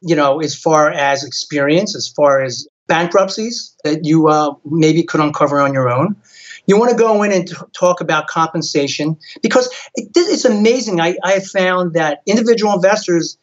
You 0.00 0.16
know, 0.16 0.40
as 0.40 0.56
far 0.56 0.90
as 0.90 1.24
experience, 1.24 1.94
as 1.94 2.08
far 2.08 2.40
as 2.40 2.66
bankruptcies 2.86 3.76
that 3.84 4.06
you 4.06 4.28
uh, 4.28 4.54
maybe 4.64 5.02
could 5.02 5.20
uncover 5.20 5.60
on 5.60 5.74
your 5.74 5.90
own. 5.90 6.16
You 6.66 6.78
want 6.78 6.90
to 6.90 6.96
go 6.96 7.22
in 7.22 7.32
and 7.32 7.48
t- 7.48 7.56
talk 7.72 8.00
about 8.00 8.28
compensation 8.28 9.18
because 9.42 9.68
it, 9.94 10.10
it's 10.14 10.44
amazing. 10.44 11.00
I, 11.00 11.16
I 11.24 11.40
found 11.40 11.94
that 11.94 12.22
individual 12.26 12.72
investors 12.72 13.36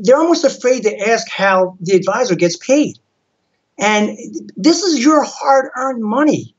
they're 0.00 0.16
almost 0.16 0.44
afraid 0.44 0.82
to 0.82 1.08
ask 1.08 1.28
how 1.30 1.76
the 1.80 1.94
advisor 1.94 2.34
gets 2.34 2.56
paid. 2.56 2.98
And 3.78 4.16
this 4.56 4.82
is 4.82 5.04
your 5.04 5.22
hard 5.24 5.70
earned 5.76 6.02
money. 6.02 6.54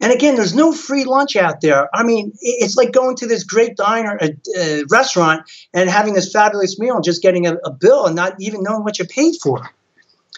And 0.00 0.12
again, 0.12 0.34
there's 0.34 0.54
no 0.54 0.72
free 0.72 1.04
lunch 1.04 1.36
out 1.36 1.60
there. 1.60 1.88
I 1.94 2.02
mean, 2.02 2.32
it's 2.40 2.76
like 2.76 2.92
going 2.92 3.16
to 3.16 3.26
this 3.26 3.44
great 3.44 3.76
diner, 3.76 4.18
uh, 4.20 4.28
a, 4.56 4.60
a 4.60 4.80
uh, 4.80 4.84
restaurant, 4.90 5.42
and 5.72 5.88
having 5.88 6.14
this 6.14 6.32
fabulous 6.32 6.78
meal 6.78 6.96
and 6.96 7.04
just 7.04 7.22
getting 7.22 7.46
a, 7.46 7.54
a 7.64 7.70
bill 7.70 8.06
and 8.06 8.16
not 8.16 8.34
even 8.40 8.62
knowing 8.62 8.82
what 8.82 8.98
you 8.98 9.04
paid 9.04 9.34
for. 9.42 9.70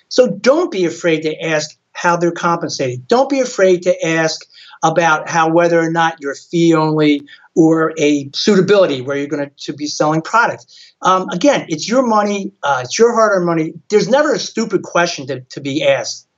So 0.08 0.28
don't 0.28 0.70
be 0.70 0.84
afraid 0.84 1.22
to 1.22 1.40
ask 1.40 1.76
how 1.92 2.16
they're 2.16 2.32
compensated. 2.32 3.08
Don't 3.08 3.30
be 3.30 3.40
afraid 3.40 3.82
to 3.84 4.06
ask 4.06 4.46
about 4.82 5.28
how 5.28 5.50
whether 5.50 5.80
or 5.80 5.90
not 5.90 6.20
you're 6.20 6.34
fee 6.34 6.74
only 6.74 7.22
or 7.54 7.94
a 7.98 8.28
suitability 8.34 9.00
where 9.00 9.16
you're 9.16 9.26
going 9.26 9.50
to, 9.56 9.72
be 9.72 9.86
selling 9.86 10.20
product. 10.20 10.66
Um, 11.02 11.28
again, 11.30 11.66
it's 11.68 11.88
your 11.88 12.06
money, 12.06 12.52
uh, 12.62 12.82
it's 12.84 12.98
your 12.98 13.12
hard 13.14 13.32
earned 13.32 13.46
money. 13.46 13.72
There's 13.88 14.08
never 14.08 14.34
a 14.34 14.38
stupid 14.38 14.82
question 14.82 15.26
to, 15.28 15.40
to 15.40 15.60
be 15.60 15.82
asked. 15.82 16.28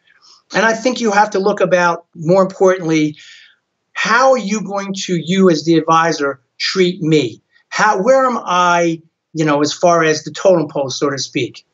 And 0.55 0.65
I 0.65 0.73
think 0.73 1.01
you 1.01 1.11
have 1.11 1.31
to 1.31 1.39
look 1.39 1.61
about, 1.61 2.07
more 2.15 2.43
importantly, 2.43 3.17
how 3.93 4.31
are 4.31 4.39
you 4.39 4.63
going 4.63 4.95
to, 4.95 5.17
you 5.17 5.51
as 5.51 5.65
the 5.65 5.77
advisor, 5.77 6.41
treat 6.59 7.03
me? 7.03 7.43
How, 7.69 8.01
where 8.01 8.25
am 8.25 8.39
I, 8.39 9.03
you 9.35 9.45
know, 9.45 9.61
as 9.61 9.73
far 9.73 10.05
as 10.05 10.25
the 10.25 10.31
totem 10.31 10.69
pole, 10.69 10.91
so 10.91 11.11
to 11.11 11.19
speak? 11.19 11.67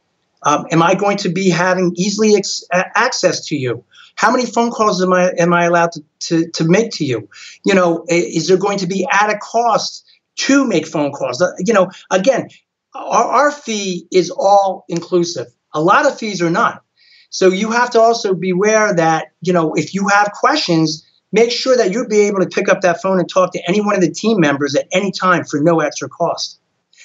Um, 0.42 0.66
am 0.70 0.83
I 0.83 0.94
going 0.94 1.18
to 1.18 1.29
be 1.29 1.50
having 1.50 1.92
easily 1.96 2.35
ex- 2.35 2.64
access 2.72 3.44
to 3.46 3.57
you? 3.57 3.85
How 4.16 4.31
many 4.31 4.46
phone 4.46 4.70
calls 4.70 5.03
am 5.03 5.12
I 5.12 5.33
am 5.38 5.53
I 5.53 5.64
allowed 5.64 5.92
to, 5.92 6.05
to, 6.20 6.50
to 6.50 6.64
make 6.64 6.92
to 6.92 7.05
you? 7.05 7.29
You 7.64 7.74
know, 7.74 8.05
is 8.09 8.48
there 8.48 8.57
going 8.57 8.79
to 8.79 8.87
be 8.87 9.07
added 9.11 9.40
cost 9.40 10.05
to 10.37 10.66
make 10.66 10.87
phone 10.87 11.12
calls? 11.12 11.40
Uh, 11.40 11.53
you 11.59 11.72
know, 11.72 11.90
again, 12.11 12.48
our, 12.94 13.24
our 13.24 13.50
fee 13.50 14.07
is 14.12 14.31
all 14.31 14.85
inclusive. 14.88 15.46
A 15.72 15.81
lot 15.81 16.07
of 16.07 16.18
fees 16.18 16.40
are 16.40 16.50
not. 16.50 16.83
So 17.31 17.48
you 17.48 17.72
have 17.72 17.90
to 17.90 18.00
also 18.00 18.33
beware 18.33 18.94
that, 18.94 19.33
you 19.40 19.53
know, 19.53 19.74
if 19.74 19.92
you 19.92 20.07
have 20.07 20.31
questions, 20.33 21.05
make 21.33 21.50
sure 21.50 21.77
that 21.77 21.90
you'll 21.90 22.07
be 22.07 22.20
able 22.20 22.38
to 22.38 22.46
pick 22.46 22.68
up 22.68 22.83
that 22.83 23.03
phone 23.03 23.18
and 23.18 23.29
talk 23.29 23.53
to 23.53 23.68
any 23.68 23.81
one 23.81 23.96
of 23.96 24.00
the 24.00 24.11
team 24.11 24.38
members 24.38 24.77
at 24.77 24.87
any 24.92 25.11
time 25.11 25.44
for 25.44 25.59
no 25.59 25.81
extra 25.81 26.09
cost. 26.09 26.61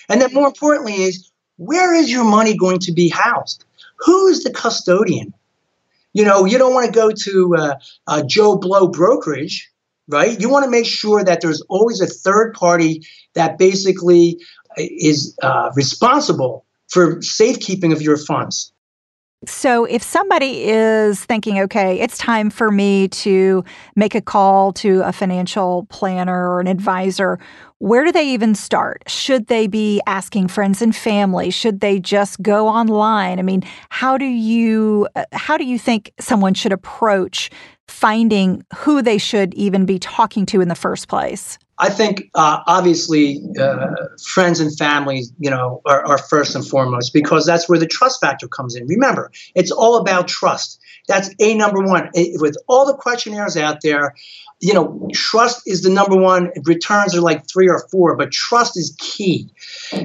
And 0.07 0.21
then 0.21 0.31
more 0.33 0.45
importantly 0.45 0.93
is 0.93 1.31
where 1.57 1.95
is 1.95 2.11
your 2.11 2.23
money 2.23 2.55
going 2.55 2.79
to 2.79 2.91
be 2.91 3.09
housed? 3.09 3.65
Who 3.99 4.27
is 4.27 4.43
the 4.43 4.51
custodian? 4.51 5.33
You 6.13 6.25
know, 6.25 6.45
you 6.45 6.57
don't 6.57 6.73
want 6.73 6.87
to 6.87 6.91
go 6.91 7.11
to 7.11 7.55
uh, 7.55 7.75
uh, 8.07 8.23
Joe 8.25 8.57
Blow 8.57 8.87
brokerage, 8.87 9.69
right? 10.07 10.39
You 10.39 10.49
want 10.49 10.65
to 10.65 10.71
make 10.71 10.85
sure 10.85 11.23
that 11.23 11.41
there's 11.41 11.61
always 11.69 12.01
a 12.01 12.07
third 12.07 12.53
party 12.53 13.03
that 13.35 13.57
basically 13.57 14.39
is 14.77 15.37
uh, 15.41 15.71
responsible 15.75 16.65
for 16.89 17.21
safekeeping 17.21 17.93
of 17.93 18.01
your 18.01 18.17
funds. 18.17 18.73
So, 19.45 19.85
if 19.85 20.03
somebody 20.03 20.65
is 20.65 21.23
thinking, 21.23 21.59
okay, 21.61 21.97
it's 22.01 22.17
time 22.17 22.49
for 22.49 22.71
me 22.71 23.07
to 23.07 23.63
make 23.95 24.13
a 24.13 24.19
call 24.19 24.73
to 24.73 25.01
a 25.05 25.13
financial 25.13 25.85
planner 25.89 26.49
or 26.49 26.59
an 26.59 26.67
advisor, 26.67 27.39
where 27.79 28.05
do 28.05 28.11
they 28.11 28.27
even 28.29 28.55
start? 28.55 29.03
Should 29.07 29.47
they 29.47 29.67
be 29.67 30.01
asking 30.05 30.49
friends 30.49 30.81
and 30.81 30.95
family? 30.95 31.49
Should 31.49 31.79
they 31.79 31.99
just 31.99 32.41
go 32.41 32.67
online? 32.67 33.39
I 33.39 33.41
mean, 33.41 33.63
how 33.89 34.17
do 34.17 34.25
you 34.25 35.07
uh, 35.15 35.25
how 35.31 35.57
do 35.57 35.63
you 35.63 35.79
think 35.79 36.11
someone 36.19 36.53
should 36.53 36.73
approach 36.73 37.49
finding 37.87 38.63
who 38.75 39.01
they 39.01 39.17
should 39.17 39.53
even 39.55 39.85
be 39.85 39.97
talking 39.97 40.45
to 40.47 40.61
in 40.61 40.67
the 40.67 40.75
first 40.75 41.07
place? 41.07 41.57
I 41.79 41.89
think 41.89 42.29
uh, 42.35 42.59
obviously 42.67 43.41
uh, 43.57 43.95
friends 44.21 44.59
and 44.59 44.77
family, 44.77 45.23
you 45.39 45.49
know, 45.49 45.81
are, 45.85 46.05
are, 46.05 46.17
first 46.17 46.53
and 46.53 46.67
foremost 46.67 47.13
because 47.13 47.45
that's 47.45 47.69
where 47.69 47.79
the 47.79 47.87
trust 47.87 48.19
factor 48.19 48.49
comes 48.49 48.75
in. 48.75 48.85
Remember, 48.85 49.31
it's 49.55 49.71
all 49.71 49.95
about 49.95 50.27
trust. 50.27 50.81
That's 51.07 51.29
a 51.39 51.55
number 51.55 51.81
one. 51.81 52.09
It, 52.13 52.41
with 52.41 52.57
all 52.67 52.85
the 52.85 52.95
questionnaires 52.95 53.55
out 53.55 53.79
there, 53.81 54.13
you 54.59 54.73
know, 54.73 55.07
trust 55.13 55.61
is 55.65 55.83
the 55.83 55.89
number 55.89 56.17
one. 56.17 56.51
Returns 56.65 57.15
are 57.15 57.21
like 57.21 57.47
three 57.47 57.69
or 57.69 57.87
four, 57.91 58.15
but 58.15 58.31
trust 58.31 58.77
is 58.77 58.95
key. 58.99 59.49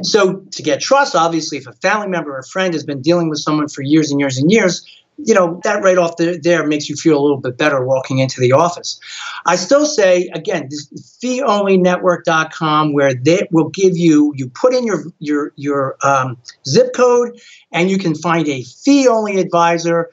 So 0.03 0.37
to 0.53 0.62
get 0.62 0.81
trust, 0.81 1.17
obviously, 1.17 1.59
if 1.59 1.67
a 1.67 1.73
family 1.73 2.09
member 2.09 2.35
or 2.35 2.38
a 2.38 2.45
friend 2.45 2.73
has 2.75 2.85
been 2.85 3.03
dealing 3.03 3.29
with 3.29 3.40
someone 3.40 3.69
for 3.69 3.83
years 3.83 4.11
and 4.11 4.21
years 4.21 4.38
and 4.38 4.51
years, 4.51 4.87
you 5.19 5.35
know, 5.35 5.61
that 5.64 5.83
right 5.83 5.99
off 5.99 6.17
the, 6.17 6.38
there 6.43 6.67
makes 6.67 6.88
you 6.88 6.97
feel 6.97 7.19
a 7.19 7.23
little 7.23 7.40
bit 7.40 7.57
better 7.57 7.85
walking 7.85 8.19
into 8.19 8.40
the 8.40 8.53
office. 8.53 8.99
I 9.47 9.57
still 9.57 9.87
say, 9.87 10.29
again, 10.35 10.69
this 10.69 10.88
feeonlynetwork.com 11.23 12.93
where 12.93 13.14
they 13.14 13.47
will 13.51 13.69
give 13.69 13.97
you, 13.97 14.33
you 14.37 14.49
put 14.49 14.75
in 14.75 14.85
your, 14.85 15.05
your, 15.21 15.53
your 15.57 15.97
um, 16.03 16.37
zip 16.67 16.95
code 16.95 17.40
and 17.73 17.90
you 17.90 17.99
can 17.99 18.14
find 18.14 18.49
a 18.49 18.62
fee 18.62 19.07
only 19.09 19.38
advisor. 19.38 20.11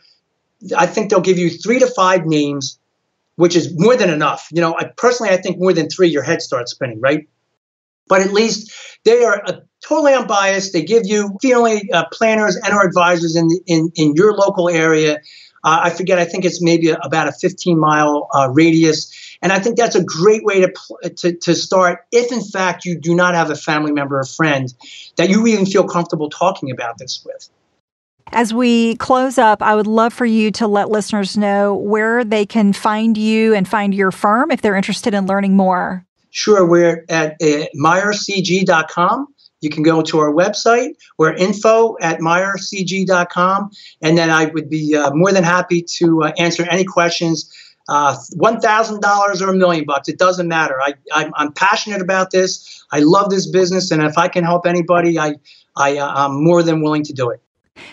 I 0.78 0.86
think 0.86 1.10
they'll 1.10 1.22
give 1.22 1.40
you 1.40 1.50
three 1.50 1.80
to 1.80 1.88
five 1.88 2.26
names, 2.26 2.78
which 3.36 3.56
is 3.56 3.74
more 3.78 3.96
than 3.96 4.10
enough. 4.10 4.48
You 4.52 4.62
know, 4.62 4.76
I, 4.78 4.92
personally, 4.98 5.34
I 5.34 5.38
think 5.38 5.60
more 5.60 5.74
than 5.74 5.90
three, 5.90 6.10
your 6.10 6.24
head 6.24 6.42
starts 6.42 6.72
spinning, 6.72 7.00
right? 7.00 7.28
But 8.08 8.22
at 8.22 8.34
least 8.34 8.72
they 9.06 9.24
are 9.24 9.42
a 9.46 9.62
totally 9.88 10.14
unbiased. 10.14 10.74
They 10.74 10.84
give 10.84 11.04
you 11.06 11.38
fee 11.42 11.54
only 11.54 11.90
uh, 11.92 12.06
planners 12.12 12.58
and 12.58 12.74
or 12.74 12.86
advisors 12.86 13.36
in, 13.36 13.50
in, 13.68 13.92
in 13.96 14.14
your 14.16 14.34
local 14.34 14.70
area. 14.70 15.20
Uh, 15.64 15.80
I 15.84 15.90
forget, 15.92 16.20
I 16.20 16.26
think 16.26 16.44
it's 16.44 16.62
maybe 16.62 16.90
about 16.90 17.28
a 17.28 17.32
15 17.32 17.80
mile 17.80 18.28
uh, 18.34 18.50
radius. 18.52 19.38
And 19.42 19.52
I 19.52 19.60
think 19.60 19.78
that's 19.78 19.96
a 19.96 20.04
great 20.04 20.44
way 20.44 20.62
to, 20.62 21.10
to, 21.10 21.36
to 21.36 21.56
start 21.56 22.06
if, 22.12 22.32
in 22.32 22.42
fact, 22.42 22.86
you 22.86 23.00
do 23.00 23.16
not 23.16 23.34
have 23.34 23.50
a 23.50 23.56
family 23.56 23.92
member 23.92 24.20
or 24.20 24.26
friend 24.26 24.74
that 25.16 25.30
you 25.30 25.46
even 25.48 25.66
feel 25.66 25.88
comfortable 25.88 26.30
talking 26.30 26.72
about 26.72 26.98
this 26.98 27.24
with. 27.26 27.50
As 28.34 28.54
we 28.54 28.96
close 28.96 29.38
up, 29.38 29.62
I 29.62 29.76
would 29.76 29.88
love 29.88 30.14
for 30.14 30.26
you 30.26 30.52
to 30.52 30.68
let 30.68 30.90
listeners 30.90 31.38
know 31.38 31.76
where 31.76 32.24
they 32.24 32.46
can 32.46 32.72
find 32.72 33.18
you 33.18 33.54
and 33.54 33.68
find 33.68 33.94
your 33.94 34.12
firm 34.12 34.52
if 34.52 34.62
they're 34.62 34.76
interested 34.76 35.14
in 35.14 35.26
learning 35.26 35.58
more. 35.58 36.06
Sure, 36.30 36.66
we're 36.66 37.06
at 37.10 37.34
uh, 37.42 37.66
meyercg.com. 37.76 39.28
You 39.60 39.70
can 39.70 39.84
go 39.84 40.02
to 40.02 40.20
our 40.20 40.32
website. 40.32 40.94
We're 41.18 41.34
info 41.34 41.98
at 42.00 42.20
meyercg.com. 42.20 43.72
And 44.02 44.18
then 44.18 44.30
I 44.30 44.46
would 44.46 44.70
be 44.70 44.96
uh, 44.96 45.12
more 45.14 45.34
than 45.34 45.44
happy 45.44 45.82
to 45.98 46.24
uh, 46.24 46.32
answer 46.38 46.66
any 46.70 46.86
questions. 46.86 47.54
Uh, 47.90 48.16
$1,000 48.38 49.42
or 49.42 49.50
a 49.50 49.54
million 49.54 49.84
bucks, 49.86 50.08
it 50.08 50.18
doesn't 50.18 50.48
matter. 50.48 50.82
I, 50.82 50.94
I'm, 51.12 51.34
I'm, 51.36 51.52
passionate 51.52 52.02
about 52.02 52.32
this. 52.32 52.86
I 52.92 53.00
love 53.00 53.30
this 53.30 53.50
business. 53.50 53.92
And 53.92 54.02
if 54.02 54.18
I 54.18 54.30
can 54.30 54.46
help 54.46 54.66
anybody, 54.66 55.20
I, 55.20 55.36
I, 55.76 55.98
uh, 55.98 56.08
I'm 56.08 56.42
more 56.42 56.64
than 56.64 56.82
willing 56.82 57.04
to 57.04 57.14
do 57.14 57.32
it. 57.32 57.42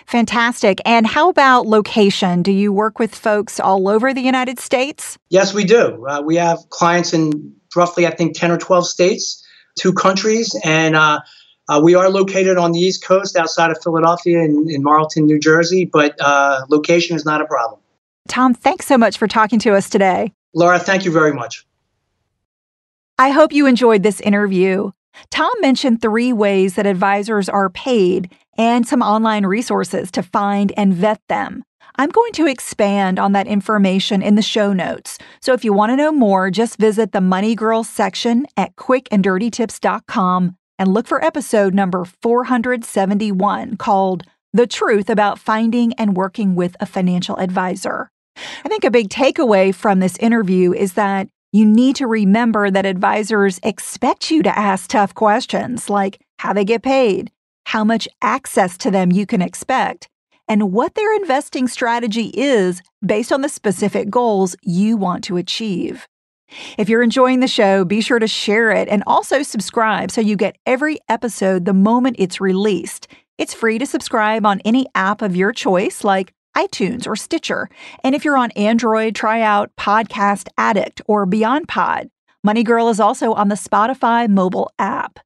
Fantastic. 0.07 0.81
And 0.85 1.07
how 1.07 1.29
about 1.29 1.67
location? 1.67 2.43
Do 2.43 2.53
you 2.53 2.73
work 2.73 2.99
with 2.99 3.15
folks 3.15 3.61
all 3.61 3.89
over 3.89 4.13
the 4.15 4.21
United 4.21 4.59
States? 4.59 5.19
Yes, 5.29 5.53
we 5.53 5.65
do. 5.65 6.07
Uh, 6.07 6.23
we 6.23 6.37
have 6.37 6.59
clients 6.71 7.13
in 7.13 7.55
roughly, 7.77 8.07
I 8.07 8.11
think, 8.11 8.37
10 8.37 8.51
or 8.51 8.59
12 8.59 8.87
states, 8.87 9.45
two 9.77 9.93
countries. 9.93 10.59
And 10.65 10.97
uh, 10.97 11.21
uh, 11.69 11.81
we 11.83 11.95
are 11.95 12.09
located 12.09 12.57
on 12.57 12.73
the 12.73 12.79
East 12.79 13.05
Coast 13.05 13.37
outside 13.37 13.71
of 13.71 13.79
Philadelphia 13.83 14.39
in, 14.41 14.67
in 14.71 14.83
Marlton, 14.83 15.27
New 15.27 15.39
Jersey, 15.39 15.85
but 15.85 16.17
uh, 16.21 16.65
location 16.69 17.15
is 17.17 17.25
not 17.25 17.41
a 17.41 17.45
problem. 17.45 17.81
Tom, 18.29 18.55
thanks 18.55 18.87
so 18.87 18.99
much 18.99 19.19
for 19.19 19.27
talking 19.27 19.59
to 19.61 19.75
us 19.75 19.89
today. 19.89 20.33
Laura, 20.55 20.79
thank 20.79 21.05
you 21.05 21.13
very 21.13 21.33
much. 21.33 21.67
I 23.19 23.31
hope 23.31 23.53
you 23.53 23.67
enjoyed 23.67 24.03
this 24.03 24.21
interview. 24.21 24.93
Tom 25.31 25.53
mentioned 25.61 26.01
three 26.01 26.33
ways 26.33 26.75
that 26.75 26.87
advisors 26.87 27.49
are 27.49 27.69
paid 27.69 28.31
and 28.59 28.87
some 28.87 29.01
online 29.01 29.47
resources 29.47 30.11
to 30.11 30.23
find 30.23 30.73
and 30.77 30.93
vet 30.93 31.21
them. 31.29 31.63
I'm 31.97 32.11
going 32.11 32.33
to 32.35 32.47
expand 32.47 33.19
on 33.19 33.33
that 33.33 33.47
information 33.47 34.23
in 34.23 34.35
the 34.35 34.43
show 34.43 34.73
notes. 34.73 35.19
So 35.41 35.53
if 35.53 35.65
you 35.65 35.73
want 35.73 35.91
to 35.91 35.97
know 35.97 36.13
more, 36.13 36.51
just 36.51 36.77
visit 36.77 37.13
the 37.13 37.21
Money 37.21 37.55
Girls 37.55 37.89
section 37.89 38.47
at 38.57 38.77
quickanddirtytips.com 38.77 40.57
and 40.79 40.95
look 40.95 41.09
for 41.09 41.25
episode 41.25 41.75
number 41.75 42.05
471 42.05 43.77
called 43.79 44.23
The 44.53 44.67
Truth 44.67 45.11
About 45.11 45.39
Finding 45.39 45.93
and 45.95 46.17
Working 46.17 46.55
with 46.55 46.77
a 46.79 46.87
Financial 46.87 47.37
Advisor. 47.39 48.11
I 48.65 48.69
think 48.69 48.85
a 48.85 48.91
big 48.91 49.09
takeaway 49.09 49.75
from 49.75 49.99
this 49.99 50.17
interview 50.19 50.73
is 50.73 50.93
that 50.93 51.29
you 51.53 51.65
need 51.65 51.97
to 51.97 52.07
remember 52.07 52.71
that 52.71 52.87
advisors 52.87 53.59
expect 53.63 54.31
you 54.31 54.43
to 54.43 54.59
ask 54.59 54.91
tough 54.91 55.15
questions 55.15 55.89
like 55.91 56.21
how 56.39 56.53
they 56.53 56.65
get 56.65 56.83
paid, 56.83 57.33
how 57.69 57.85
much 57.85 58.09
access 58.23 58.79
to 58.79 58.91
them 58.91 59.13
you 59.13 59.27
can 59.27 59.43
expect, 59.43 60.09
and 60.49 60.73
what 60.73 60.95
their 60.95 61.15
investing 61.15 61.69
strategy 61.69 62.31
is 62.33 62.81
based 63.05 63.31
on 63.31 63.43
the 63.43 63.49
specific 63.49 64.09
goals 64.09 64.57
you 64.63 64.97
want 64.97 65.23
to 65.23 65.37
achieve. 65.37 66.07
If 66.79 66.89
you're 66.89 67.03
enjoying 67.03 67.41
the 67.41 67.47
show, 67.47 67.85
be 67.85 68.01
sure 68.01 68.19
to 68.19 68.27
share 68.27 68.71
it 68.71 68.89
and 68.89 69.03
also 69.07 69.43
subscribe 69.43 70.11
so 70.11 70.23
you 70.23 70.35
get 70.35 70.57
every 70.65 70.99
episode 71.11 71.67
the 71.67 71.75
moment 71.75 72.17
it's 72.19 72.41
released. 72.41 73.07
It's 73.37 73.53
free 73.53 73.79
to 73.79 73.85
subscribe 73.85 74.47
on 74.47 74.63
any 74.65 74.87
app 74.95 75.21
of 75.21 75.37
your 75.37 75.53
choice, 75.53 76.03
like 76.03 76.33
iTunes 76.57 77.07
or 77.07 77.17
Stitcher. 77.17 77.69
And 78.03 78.15
if 78.15 78.25
you're 78.25 78.39
on 78.39 78.51
Android, 78.53 79.15
try 79.15 79.43
out 79.43 79.77
Podcast 79.77 80.49
Addict 80.57 81.03
or 81.05 81.27
BeyondPod. 81.27 82.09
Money 82.43 82.63
Girl 82.63 82.89
is 82.89 82.99
also 82.99 83.35
on 83.35 83.49
the 83.49 83.57
Spotify 83.57 84.27
mobile 84.27 84.73
app. 84.79 85.21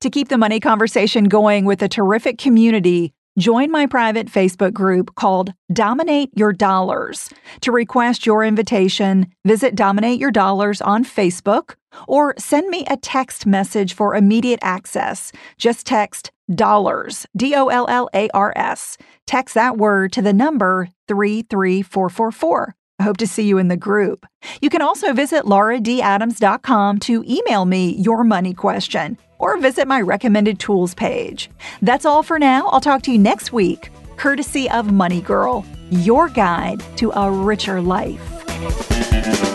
To 0.00 0.10
keep 0.10 0.28
the 0.28 0.38
money 0.38 0.60
conversation 0.60 1.24
going 1.24 1.64
with 1.64 1.82
a 1.82 1.88
terrific 1.88 2.38
community, 2.38 3.12
Join 3.38 3.70
my 3.70 3.86
private 3.86 4.26
Facebook 4.26 4.72
group 4.72 5.14
called 5.14 5.54
Dominate 5.72 6.30
Your 6.36 6.52
Dollars. 6.52 7.30
To 7.60 7.70
request 7.70 8.26
your 8.26 8.44
invitation, 8.44 9.28
visit 9.46 9.76
Dominate 9.76 10.18
Your 10.18 10.32
Dollars 10.32 10.82
on 10.82 11.04
Facebook 11.04 11.76
or 12.08 12.34
send 12.38 12.68
me 12.68 12.84
a 12.88 12.96
text 12.96 13.46
message 13.46 13.94
for 13.94 14.16
immediate 14.16 14.58
access. 14.62 15.30
Just 15.58 15.86
text 15.86 16.32
dollars, 16.54 17.24
D 17.36 17.54
O 17.54 17.68
L 17.68 17.86
L 17.88 18.10
A 18.12 18.28
R 18.34 18.52
S. 18.56 18.98
Text 19.26 19.54
that 19.54 19.78
word 19.78 20.12
to 20.12 20.22
the 20.22 20.32
number 20.32 20.88
33444. 21.06 22.74
I 22.98 23.02
hope 23.02 23.16
to 23.18 23.26
see 23.26 23.44
you 23.44 23.58
in 23.58 23.68
the 23.68 23.76
group. 23.76 24.26
You 24.60 24.68
can 24.68 24.82
also 24.82 25.12
visit 25.12 25.44
lauradadams.com 25.44 26.98
to 26.98 27.24
email 27.26 27.64
me 27.64 27.94
your 27.96 28.24
money 28.24 28.52
question 28.52 29.16
or 29.40 29.58
visit 29.58 29.88
my 29.88 30.00
recommended 30.00 30.60
tools 30.60 30.94
page. 30.94 31.50
That's 31.82 32.04
all 32.04 32.22
for 32.22 32.38
now. 32.38 32.68
I'll 32.68 32.80
talk 32.80 33.02
to 33.02 33.10
you 33.10 33.18
next 33.18 33.52
week, 33.52 33.90
courtesy 34.16 34.70
of 34.70 34.92
Money 34.92 35.20
Girl, 35.20 35.66
your 35.90 36.28
guide 36.28 36.80
to 36.98 37.10
a 37.10 37.28
richer 37.28 37.80
life. 37.80 39.49